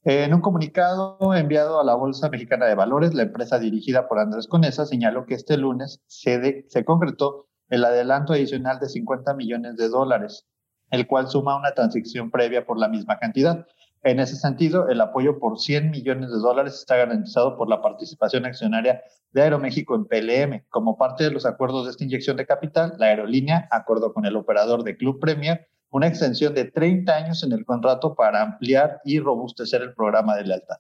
En 0.06 0.34
un 0.34 0.42
comunicado 0.42 1.18
enviado 1.34 1.80
a 1.80 1.84
la 1.86 1.96
Bolsa 1.96 2.28
Mexicana 2.28 2.66
de 2.66 2.76
Valores, 2.76 3.14
la 3.14 3.24
empresa 3.24 3.58
dirigida 3.58 4.10
por 4.10 4.20
Andrés 4.20 4.48
Conesa 4.48 4.86
señaló 4.86 5.26
que 5.26 5.34
este 5.34 5.56
lunes 5.56 6.02
se, 6.08 6.66
se 6.68 6.84
concretó 6.84 7.48
el 7.70 7.86
adelanto 7.86 8.34
adicional 8.34 8.80
de 8.80 8.90
50 8.90 9.34
millones 9.34 9.78
de 9.78 9.88
dólares, 9.88 10.46
el 10.92 11.08
cual 11.08 11.30
suma 11.30 11.56
una 11.56 11.72
transacción 11.72 12.32
previa 12.32 12.66
por 12.66 12.78
la 12.78 12.90
misma 12.90 13.18
cantidad. 13.18 13.66
En 14.04 14.20
ese 14.20 14.36
sentido, 14.36 14.90
el 14.90 15.00
apoyo 15.00 15.40
por 15.40 15.58
100 15.58 15.90
millones 15.90 16.30
de 16.32 16.38
dólares 16.38 16.74
está 16.74 16.98
garantizado 16.98 17.56
por 17.56 17.70
la 17.70 17.82
participación 17.82 18.46
accionaria 18.46 19.02
de 19.32 19.44
Aeroméxico 19.44 19.96
en 19.96 20.04
PLM. 20.04 20.66
Como 20.68 20.98
parte 20.98 21.24
de 21.24 21.32
los 21.32 21.46
acuerdos 21.46 21.86
de 21.86 21.92
esta 21.92 22.04
inyección 22.04 22.36
de 22.36 22.46
capital, 22.46 22.96
la 22.98 23.06
aerolínea 23.06 23.70
acordó 23.72 24.14
con 24.14 24.26
el 24.26 24.36
operador 24.36 24.84
de 24.84 24.98
Club 24.98 25.22
Premier 25.22 25.70
una 25.94 26.08
extensión 26.08 26.56
de 26.56 26.66
30 26.66 27.16
años 27.16 27.44
en 27.44 27.52
el 27.52 27.66
contrato 27.66 28.16
para 28.16 28.42
ampliar 28.42 29.00
y 29.06 29.20
robustecer 29.20 29.84
el 29.84 29.94
programa 29.94 30.36
de 30.36 30.44
lealtad. 30.44 30.78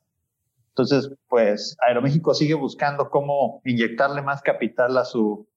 Entonces, 0.69 1.13
pues 1.29 1.77
Aeroméxico 1.87 2.33
sigue 2.33 2.55
buscando 2.55 3.11
cómo 3.11 3.61
inyectarle 3.63 4.23
más 4.23 4.41
capital 4.41 4.97
a 4.97 5.05
su, 5.05 5.47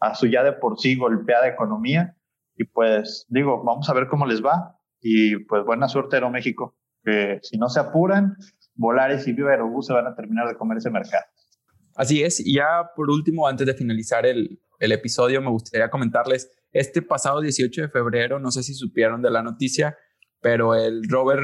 a 0.00 0.16
su 0.16 0.26
ya 0.26 0.42
de 0.42 0.52
por 0.52 0.80
sí 0.80 0.96
golpeada 0.96 1.46
economía. 1.46 2.16
Y 2.56 2.64
pues 2.64 3.24
digo, 3.28 3.62
vamos 3.62 3.88
a 3.88 3.94
ver 3.94 4.08
cómo 4.08 4.26
les 4.26 4.44
va. 4.44 4.80
Y 5.00 5.36
pues 5.44 5.64
buena 5.64 5.88
suerte 5.88 6.16
Aeroméxico 6.16 6.74
que 7.04 7.38
si 7.42 7.56
no 7.56 7.68
se 7.68 7.78
apuran, 7.78 8.36
Volares 8.74 9.28
y 9.28 9.32
Viva 9.32 9.52
Aerobús 9.52 9.86
se 9.86 9.92
van 9.92 10.08
a 10.08 10.16
terminar 10.16 10.48
de 10.48 10.56
comer 10.56 10.78
ese 10.78 10.90
mercado. 10.90 11.24
Así 11.94 12.24
es, 12.24 12.40
y 12.44 12.54
ya 12.56 12.90
por 12.96 13.08
último, 13.08 13.46
antes 13.46 13.64
de 13.64 13.74
finalizar 13.74 14.26
el, 14.26 14.58
el 14.80 14.90
episodio, 14.90 15.40
me 15.40 15.50
gustaría 15.50 15.88
comentarles, 15.88 16.50
este 16.74 17.00
pasado 17.00 17.40
18 17.40 17.82
de 17.82 17.88
febrero, 17.88 18.38
no 18.38 18.50
sé 18.50 18.62
si 18.62 18.74
supieron 18.74 19.22
de 19.22 19.30
la 19.30 19.42
noticia, 19.42 19.96
pero 20.40 20.74
el 20.74 21.08
rover, 21.08 21.40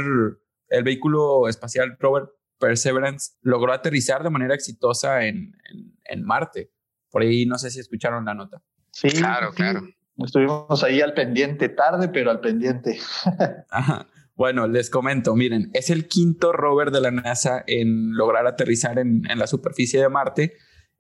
el 0.69 0.85
vehículo 0.85 1.49
espacial 1.49 1.97
rover 1.99 2.25
Perseverance 2.59 3.39
logró 3.41 3.73
aterrizar 3.73 4.23
de 4.23 4.29
manera 4.29 4.55
exitosa 4.55 5.25
en, 5.25 5.57
en, 5.71 5.99
en 6.05 6.23
Marte. 6.23 6.71
Por 7.11 7.23
ahí 7.23 7.47
no 7.47 7.57
sé 7.57 7.71
si 7.71 7.81
escucharon 7.81 8.27
la 8.27 8.35
nota. 8.35 8.63
Sí, 8.93 9.09
claro, 9.09 9.53
claro. 9.53 9.81
Estuvimos 10.19 10.85
ahí 10.85 11.01
al 11.01 11.15
pendiente, 11.15 11.71
tarde, 11.71 12.09
pero 12.09 12.31
al 12.31 12.41
pendiente. 12.41 12.99
Ajá. 13.71 14.07
Bueno, 14.35 14.67
les 14.67 14.89
comento, 14.89 15.35
miren, 15.37 15.71
es 15.75 15.91
el 15.91 16.09
quinto 16.09 16.53
rover 16.53 16.91
de 16.91 17.01
la 17.01 17.11
NASA 17.11 17.63
en 17.67 18.17
lograr 18.17 18.47
aterrizar 18.47 18.99
en, 18.99 19.23
la 19.37 19.47
superficie 19.47 20.01
de 20.01 20.09
Marte. 20.09 20.55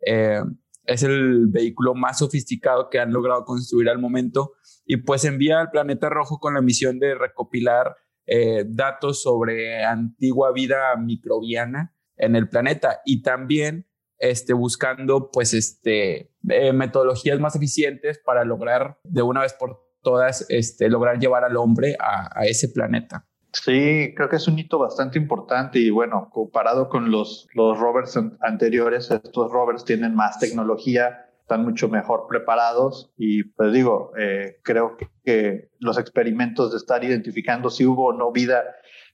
Eh, 0.04 0.42
es 0.90 1.04
el 1.04 1.46
vehículo 1.46 1.94
más 1.94 2.18
sofisticado 2.18 2.90
que 2.90 2.98
han 2.98 3.12
logrado 3.12 3.44
construir 3.44 3.88
al 3.88 4.00
momento 4.00 4.54
y 4.84 4.96
pues 4.96 5.24
envía 5.24 5.60
al 5.60 5.70
planeta 5.70 6.08
rojo 6.08 6.40
con 6.40 6.54
la 6.54 6.62
misión 6.62 6.98
de 6.98 7.14
recopilar 7.14 7.94
eh, 8.26 8.64
datos 8.66 9.22
sobre 9.22 9.84
antigua 9.84 10.52
vida 10.52 10.96
microbiana 10.96 11.94
en 12.16 12.34
el 12.34 12.48
planeta 12.48 13.02
y 13.04 13.22
también 13.22 13.86
este, 14.18 14.52
buscando 14.52 15.30
pues 15.30 15.54
este, 15.54 16.34
eh, 16.48 16.72
metodologías 16.72 17.38
más 17.38 17.54
eficientes 17.54 18.18
para 18.18 18.44
lograr 18.44 18.98
de 19.04 19.22
una 19.22 19.42
vez 19.42 19.52
por 19.52 19.80
todas 20.02 20.44
este, 20.48 20.88
lograr 20.88 21.20
llevar 21.20 21.44
al 21.44 21.56
hombre 21.56 21.96
a 22.00 22.46
ese 22.46 22.68
planeta. 22.68 23.29
Sí, 23.52 24.14
creo 24.14 24.28
que 24.28 24.36
es 24.36 24.46
un 24.46 24.58
hito 24.58 24.78
bastante 24.78 25.18
importante 25.18 25.80
y 25.80 25.90
bueno, 25.90 26.30
comparado 26.30 26.88
con 26.88 27.10
los, 27.10 27.48
los 27.54 27.78
rovers 27.78 28.16
anteriores, 28.40 29.10
estos 29.10 29.50
rovers 29.50 29.84
tienen 29.84 30.14
más 30.14 30.38
tecnología, 30.38 31.26
están 31.40 31.64
mucho 31.64 31.88
mejor 31.88 32.26
preparados 32.28 33.12
y 33.16 33.42
pues 33.42 33.72
digo, 33.72 34.12
eh, 34.16 34.58
creo 34.62 34.96
que, 35.24 35.68
los 35.78 35.96
experimentos 35.96 36.72
de 36.72 36.76
estar 36.76 37.04
identificando 37.04 37.70
si 37.70 37.86
hubo 37.86 38.06
o 38.06 38.12
no 38.12 38.32
vida 38.32 38.64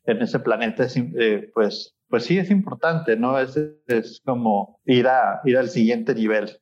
en 0.04 0.22
ese 0.22 0.38
planeta, 0.38 0.86
eh, 0.96 1.50
pues, 1.52 1.94
pues 2.08 2.24
sí 2.24 2.38
es 2.38 2.50
importante, 2.50 3.16
¿no? 3.16 3.38
Es, 3.38 3.58
es 3.86 4.22
como 4.24 4.80
ir, 4.86 5.08
a, 5.08 5.42
ir 5.44 5.58
al 5.58 5.68
siguiente 5.68 6.14
nivel. 6.14 6.58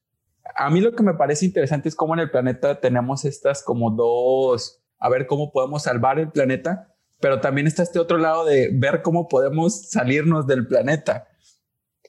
A 0.56 0.70
mí 0.70 0.80
lo 0.80 0.92
que 0.92 1.04
me 1.04 1.14
parece 1.14 1.46
interesante 1.46 1.88
es 1.88 1.94
cómo 1.94 2.14
en 2.14 2.20
el 2.20 2.30
planeta 2.30 2.80
tenemos 2.80 3.24
estas 3.24 3.62
como 3.62 3.90
dos, 3.90 4.82
a 4.98 5.08
ver 5.08 5.26
cómo 5.26 5.52
podemos 5.52 5.84
salvar 5.84 6.18
el 6.18 6.30
planeta 6.30 6.93
pero 7.24 7.40
también 7.40 7.66
está 7.66 7.82
este 7.82 7.98
otro 7.98 8.18
lado 8.18 8.44
de 8.44 8.68
ver 8.70 9.00
cómo 9.00 9.28
podemos 9.28 9.88
salirnos 9.88 10.46
del 10.46 10.66
planeta. 10.66 11.26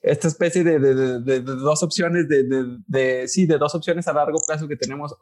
Esta 0.02 0.28
especie 0.28 0.62
de, 0.62 1.40
dos 1.40 1.82
opciones, 1.82 2.26
de, 2.28 3.26
sí, 3.26 3.46
de 3.46 3.56
dos 3.56 3.74
opciones 3.74 4.06
a 4.08 4.12
largo 4.12 4.36
plazo 4.46 4.68
que 4.68 4.76
tenemos. 4.76 5.16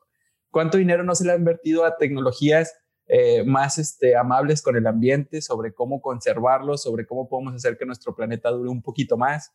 ¿Cuánto 0.51 0.79
dinero 0.79 1.05
no 1.05 1.15
se 1.15 1.25
le 1.25 1.31
ha 1.31 1.37
invertido 1.37 1.85
a 1.85 1.97
tecnologías 1.97 2.75
eh, 3.07 3.45
más 3.45 3.79
este, 3.79 4.17
amables 4.17 4.63
con 4.63 4.75
el 4.75 4.89
ambiente, 4.89 5.41
sobre 5.41 5.73
cómo 5.73 6.03
conservarlo, 6.03 6.77
sobre 6.77 7.07
cómo 7.07 7.29
podemos 7.29 7.55
hacer 7.55 7.79
que 7.79 7.87
nuestro 7.87 8.17
planeta 8.17 8.51
dure 8.51 8.71
un 8.71 8.83
poquito 8.83 9.17
más? 9.17 9.53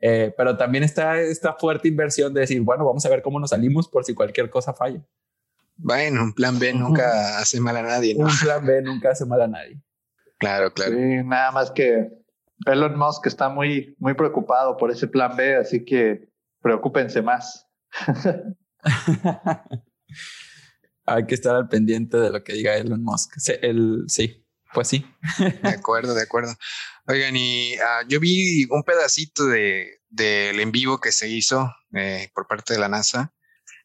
Eh, 0.00 0.32
pero 0.38 0.56
también 0.56 0.84
está 0.84 1.20
esta 1.20 1.52
fuerte 1.52 1.86
inversión 1.88 2.32
de 2.32 2.40
decir, 2.40 2.62
bueno, 2.62 2.86
vamos 2.86 3.04
a 3.04 3.10
ver 3.10 3.20
cómo 3.20 3.38
nos 3.38 3.50
salimos 3.50 3.90
por 3.90 4.06
si 4.06 4.14
cualquier 4.14 4.48
cosa 4.48 4.72
falla. 4.72 5.06
Bueno, 5.76 6.22
un 6.22 6.32
plan 6.32 6.58
B 6.58 6.72
nunca 6.74 7.38
hace 7.38 7.60
mal 7.60 7.76
a 7.76 7.82
nadie, 7.82 8.14
¿no? 8.14 8.26
Un 8.26 8.38
plan 8.38 8.64
B 8.64 8.82
nunca 8.82 9.10
hace 9.10 9.26
mal 9.26 9.42
a 9.42 9.48
nadie. 9.48 9.80
Claro, 10.38 10.72
claro. 10.72 10.92
Sí, 10.92 11.24
nada 11.24 11.52
más 11.52 11.70
que 11.70 12.08
Elon 12.66 12.98
Musk 12.98 13.26
está 13.26 13.48
muy, 13.48 13.94
muy 13.98 14.14
preocupado 14.14 14.76
por 14.76 14.90
ese 14.90 15.06
plan 15.06 15.36
B, 15.36 15.56
así 15.56 15.84
que 15.84 16.28
preocúpense 16.60 17.22
más. 17.22 17.68
Hay 21.06 21.26
que 21.26 21.34
estar 21.34 21.56
al 21.56 21.68
pendiente 21.68 22.16
de 22.16 22.30
lo 22.30 22.44
que 22.44 22.52
diga 22.52 22.76
Elon 22.76 23.02
Musk. 23.02 23.34
Sí, 23.38 23.52
el, 23.60 24.04
sí 24.08 24.42
pues 24.72 24.88
sí. 24.88 25.04
de 25.62 25.68
acuerdo, 25.68 26.14
de 26.14 26.22
acuerdo. 26.22 26.54
Oigan, 27.06 27.36
y 27.36 27.74
ah, 27.76 28.02
yo 28.08 28.20
vi 28.20 28.64
un 28.70 28.82
pedacito 28.82 29.46
de 29.46 30.00
del 30.08 30.60
en 30.60 30.72
vivo 30.72 31.00
que 31.00 31.10
se 31.10 31.28
hizo 31.28 31.74
eh, 31.94 32.30
por 32.34 32.46
parte 32.46 32.74
de 32.74 32.80
la 32.80 32.88
NASA. 32.88 33.34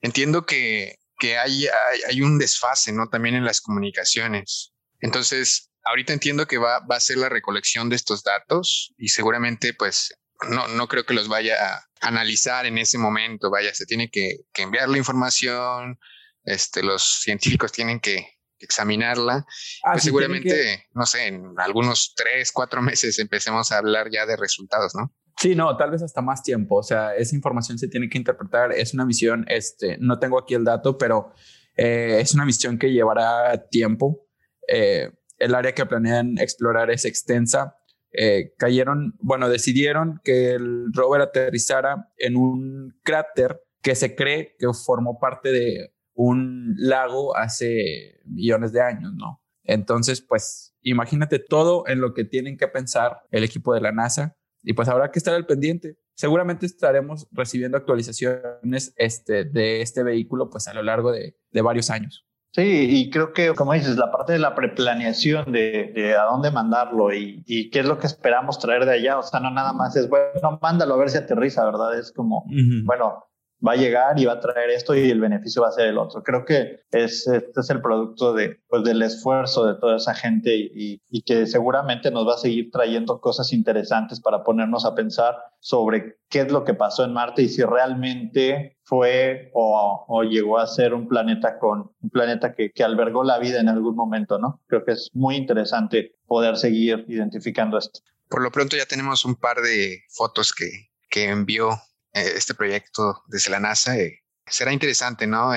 Entiendo 0.02 0.46
que 0.46 0.98
que 1.18 1.38
hay, 1.38 1.68
hay, 2.08 2.22
un 2.22 2.38
desfase, 2.38 2.92
¿no? 2.92 3.08
También 3.10 3.36
en 3.36 3.46
las 3.46 3.62
comunicaciones. 3.62 4.74
Entonces, 5.00 5.72
ahorita 5.84 6.14
entiendo 6.14 6.48
que 6.48 6.58
va, 6.58 6.80
va 6.80 6.98
a 6.98 7.02
ser 7.02 7.18
la 7.18 7.30
recolección 7.30 7.90
de 7.90 7.96
estos 7.96 8.24
datos 8.24 8.94
y 8.98 9.10
seguramente, 9.10 9.74
pues, 9.74 10.14
no, 10.50 10.68
no 10.68 10.88
creo 10.88 11.06
que 11.06 11.14
los 11.14 11.28
vaya 11.28 11.56
a 11.60 11.88
analizar 12.02 12.66
en 12.66 12.78
ese 12.78 12.98
momento, 12.98 13.50
vaya, 13.50 13.74
se 13.74 13.86
tiene 13.86 14.10
que, 14.10 14.38
que 14.54 14.64
enviar 14.64 14.90
la 14.90 14.98
información, 14.98 16.00
este, 16.44 16.84
los 16.84 17.04
científicos 17.04 17.72
tienen 17.72 18.00
que, 18.00 18.38
examinarla. 18.60 19.46
Ah, 19.84 19.94
pues 19.94 20.04
seguramente, 20.04 20.88
no 20.94 21.06
sé, 21.06 21.28
en 21.28 21.54
algunos 21.58 22.14
tres, 22.16 22.52
cuatro 22.52 22.82
meses 22.82 23.20
empecemos 23.20 23.72
a 23.72 23.78
hablar 23.78 24.10
ya 24.12 24.26
de 24.26 24.36
resultados, 24.36 24.96
¿no? 24.96 25.14
Sí, 25.40 25.54
no, 25.54 25.78
tal 25.78 25.92
vez 25.92 26.02
hasta 26.02 26.22
más 26.22 26.42
tiempo. 26.42 26.78
O 26.78 26.84
sea, 26.84 27.16
esa 27.16 27.36
información 27.36 27.78
se 27.78 27.88
tiene 27.88 28.10
que 28.10 28.18
interpretar. 28.18 28.72
Es 28.72 28.94
una 28.96 29.06
misión, 29.06 29.46
este, 29.48 29.98
no 30.00 30.18
tengo 30.18 30.40
aquí 30.40 30.56
el 30.56 30.64
dato, 30.64 30.98
pero 30.98 31.32
eh, 31.76 32.18
es 32.20 32.34
una 32.34 32.44
misión 32.44 32.80
que 32.80 32.92
llevará 32.92 33.68
tiempo. 33.70 34.26
Eh, 34.68 35.12
el 35.38 35.54
área 35.54 35.74
que 35.74 35.86
planean 35.86 36.40
explorar 36.40 36.90
es 36.90 37.06
extensa. 37.06 37.76
Eh, 38.12 38.54
cayeron, 38.58 39.14
bueno, 39.20 39.48
decidieron 39.48 40.20
que 40.24 40.54
el 40.54 40.92
rover 40.92 41.22
aterrizara 41.22 42.10
en 42.18 42.36
un 42.36 43.00
cráter 43.04 43.62
que 43.84 43.94
se 43.94 44.16
cree 44.16 44.56
que 44.58 44.68
formó 44.74 45.20
parte 45.20 45.52
de 45.52 45.94
un 46.16 46.74
lago 46.78 47.38
hace 47.38 48.22
millones 48.26 48.74
de 48.74 48.82
años, 48.82 49.14
¿no? 49.14 49.44
Entonces, 49.64 50.22
pues 50.22 50.76
imagínate 50.82 51.38
todo 51.38 51.88
en 51.88 52.02
lo 52.02 52.16
que 52.16 52.24
tienen 52.24 52.58
que 52.58 52.68
pensar 52.68 53.22
el 53.30 53.44
equipo 53.44 53.76
de 53.76 53.82
la 53.82 53.92
NASA 53.92 54.36
y 54.68 54.74
pues 54.74 54.90
habrá 54.90 55.12
que 55.12 55.20
estar 55.20 55.34
al 55.34 55.46
pendiente. 55.46 55.96
Seguramente 56.14 56.66
estaremos 56.66 57.26
recibiendo 57.32 57.78
actualizaciones 57.78 58.94
este, 58.98 59.46
de 59.46 59.82
este 59.82 60.04
vehículo 60.04 60.50
pues 60.50 60.68
a 60.68 60.74
lo 60.74 60.84
largo 60.84 61.14
de, 61.14 61.38
de 61.52 61.62
varios 61.62 61.90
años. 61.90 62.26
Sí, 62.52 62.88
y 62.90 63.10
creo 63.10 63.32
que, 63.32 63.54
como 63.54 63.74
dices, 63.74 63.96
la 63.96 64.12
parte 64.12 64.34
de 64.34 64.40
la 64.40 64.56
preplaneación 64.56 65.54
de, 65.54 65.92
de 65.96 66.16
a 66.16 66.24
dónde 66.24 66.52
mandarlo 66.52 67.14
y, 67.14 67.44
y, 67.46 67.70
qué 67.70 67.80
es 67.80 67.86
lo 67.86 67.98
que 67.98 68.08
esperamos 68.08 68.60
traer 68.60 68.86
de 68.86 68.94
allá, 68.94 69.20
o 69.20 69.24
sea, 69.24 69.40
no 69.40 69.52
nada 69.52 69.72
más 69.74 69.96
es, 69.96 70.10
bueno, 70.10 70.60
mándalo 70.62 70.96
a 70.96 70.98
ver 70.98 71.10
si 71.10 71.18
aterriza, 71.18 71.64
¿verdad? 71.64 71.98
Es 71.98 72.12
como, 72.12 72.46
bueno, 72.84 73.27
va 73.66 73.74
a 73.74 73.76
llegar 73.76 74.20
y 74.20 74.26
va 74.26 74.34
a 74.34 74.40
traer 74.40 74.70
esto 74.70 74.96
y 74.96 75.10
el 75.10 75.20
beneficio 75.20 75.62
va 75.62 75.70
a 75.70 75.72
ser 75.72 75.88
el 75.88 75.98
otro. 75.98 76.24
Creo 76.24 76.46
que 76.46 76.82
es, 76.92 77.28
este 77.28 77.60
es 77.60 77.70
el 77.70 77.82
producto 77.82 78.34
de, 78.34 78.60
pues, 78.70 78.84
del 78.84 79.02
esfuerzo 79.02 79.66
de 79.66 79.80
toda 79.80 79.98
esa 79.98 80.14
gente 80.14 80.56
y, 80.56 81.02
y, 81.10 81.22
que 81.24 81.46
seguramente 81.48 82.12
nos 82.12 82.28
va 82.28 82.36
a 82.36 82.38
seguir 82.38 82.70
trayendo 82.72 83.20
cosas 83.20 83.52
interesantes 83.54 84.22
para 84.22 84.44
ponernos 84.44 84.86
a 84.86 84.96
pensar 84.96 85.36
sobre 85.60 86.20
qué 86.30 86.42
es 86.42 86.52
lo 86.52 86.64
que 86.64 86.74
pasó 86.74 87.04
en 87.04 87.14
Marte 87.14 87.42
y 87.42 87.50
si 87.50 87.64
realmente 87.64 88.78
fue 88.84 89.50
o, 89.54 90.06
o 90.08 90.24
llegó 90.24 90.60
a 90.60 90.68
ser 90.68 90.94
un 90.94 91.08
planeta 91.08 91.58
con 91.60 91.92
un 92.02 92.10
planeta 92.10 92.54
que, 92.54 92.72
que 92.72 92.84
albergó 92.84 93.24
la 93.24 93.40
vida 93.40 93.60
en 93.60 93.70
algún 93.70 93.96
momento, 93.96 94.38
¿no? 94.38 94.62
Creo 94.68 94.86
que 94.86 94.92
es 94.92 95.10
muy 95.14 95.36
interesante 95.36 96.16
poder 96.28 96.58
seguir 96.58 97.06
identificando 97.08 97.78
esto. 97.78 98.00
Por 98.30 98.44
lo 98.44 98.52
pronto 98.52 98.78
ya 98.78 98.86
tenemos 98.86 99.26
un 99.26 99.36
par 99.36 99.58
de 99.62 100.04
fotos 100.10 100.54
que, 100.54 100.70
que 101.10 101.30
envió 101.30 101.70
este 102.14 102.54
proyecto 102.54 103.24
desde 103.28 103.52
la 103.52 103.60
NASA. 103.60 103.98
Eh, 103.98 104.24
será 104.48 104.72
interesante, 104.72 105.28
¿no? 105.28 105.52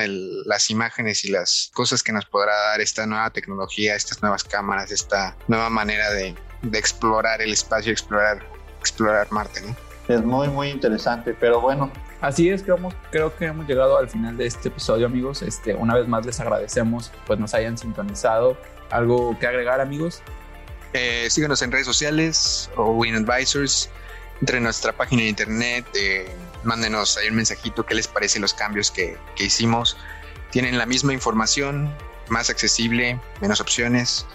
las 0.45 0.69
imágenes 0.69 1.23
y 1.25 1.31
las 1.31 1.71
cosas 1.73 2.03
que 2.03 2.11
nos 2.11 2.25
podrá 2.25 2.53
dar 2.53 2.81
esta 2.81 3.05
nueva 3.05 3.29
tecnología, 3.29 3.95
estas 3.95 4.21
nuevas 4.21 4.43
cámaras, 4.43 4.91
esta 4.91 5.35
nueva 5.47 5.69
manera 5.69 6.11
de, 6.11 6.35
explorar 6.73 7.41
el 7.41 7.53
espacio, 7.53 7.91
explorar, 7.91 8.45
explorar 8.79 9.31
Marte, 9.31 9.61
¿no? 9.61 9.75
Es 10.07 10.23
muy, 10.23 10.47
muy 10.49 10.69
interesante, 10.69 11.33
pero 11.33 11.61
bueno. 11.61 11.91
Así 12.19 12.49
es, 12.49 12.61
creo, 12.61 12.77
creo 13.11 13.35
que 13.35 13.45
hemos 13.45 13.67
llegado 13.67 13.97
al 13.97 14.09
final 14.09 14.37
de 14.37 14.45
este 14.45 14.67
episodio, 14.67 15.07
amigos. 15.07 15.41
Este, 15.41 15.73
una 15.73 15.95
vez 15.95 16.07
más 16.07 16.25
les 16.25 16.39
agradecemos, 16.39 17.11
pues 17.25 17.39
nos 17.39 17.53
hayan 17.53 17.77
sintonizado. 17.77 18.57
¿Algo 18.89 19.37
que 19.39 19.47
agregar, 19.47 19.79
amigos? 19.79 20.21
Eh, 20.93 21.27
síganos 21.29 21.61
en 21.61 21.71
redes 21.71 21.85
sociales 21.85 22.69
o 22.75 22.91
Win 22.91 23.15
Advisors, 23.15 23.89
entre 24.41 24.59
nuestra 24.59 24.91
página 24.91 25.23
de 25.23 25.29
internet. 25.29 25.85
Eh, 25.93 26.29
mándenos 26.63 27.17
ahí 27.17 27.29
un 27.29 27.35
mensajito 27.35 27.85
qué 27.85 27.95
les 27.95 28.07
parece 28.07 28.39
los 28.39 28.53
cambios 28.53 28.91
que, 28.91 29.17
hicimos. 29.37 29.97
Tienen 30.51 30.77
la 30.77 30.85
misma 30.85 31.13
información, 31.13 31.95
más 32.27 32.49
accesible, 32.49 33.19
menos 33.39 33.61
opciones. 33.61 34.25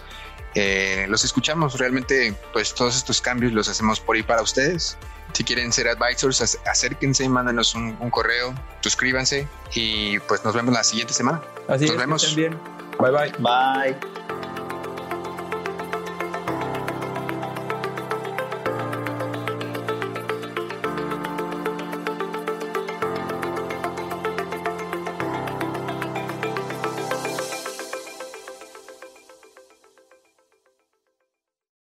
Eh, 0.55 1.05
los 1.09 1.23
escuchamos 1.23 1.77
realmente, 1.77 2.33
pues 2.51 2.73
todos 2.73 2.95
estos 2.97 3.21
cambios 3.21 3.53
los 3.53 3.69
hacemos 3.69 3.99
por 3.99 4.15
ahí 4.15 4.23
para 4.23 4.41
ustedes. 4.41 4.97
Si 5.33 5.43
quieren 5.43 5.71
ser 5.71 5.87
advisors, 5.87 6.57
acérquense, 6.65 7.27
mándenos 7.29 7.75
un, 7.75 7.95
correo, 8.09 8.55
suscríbanse 8.81 9.47
y 9.73 10.17
pues 10.19 10.43
nos 10.43 10.55
vemos 10.55 10.73
la 10.73 10.83
siguiente 10.83 11.13
semana. 11.13 11.41
Así 11.67 11.85
nos 11.85 11.97
vemos. 11.97 12.35
Bien. 12.35 12.57
Bye 12.99 13.11
bye. 13.11 13.31
Bye. 13.39 14.17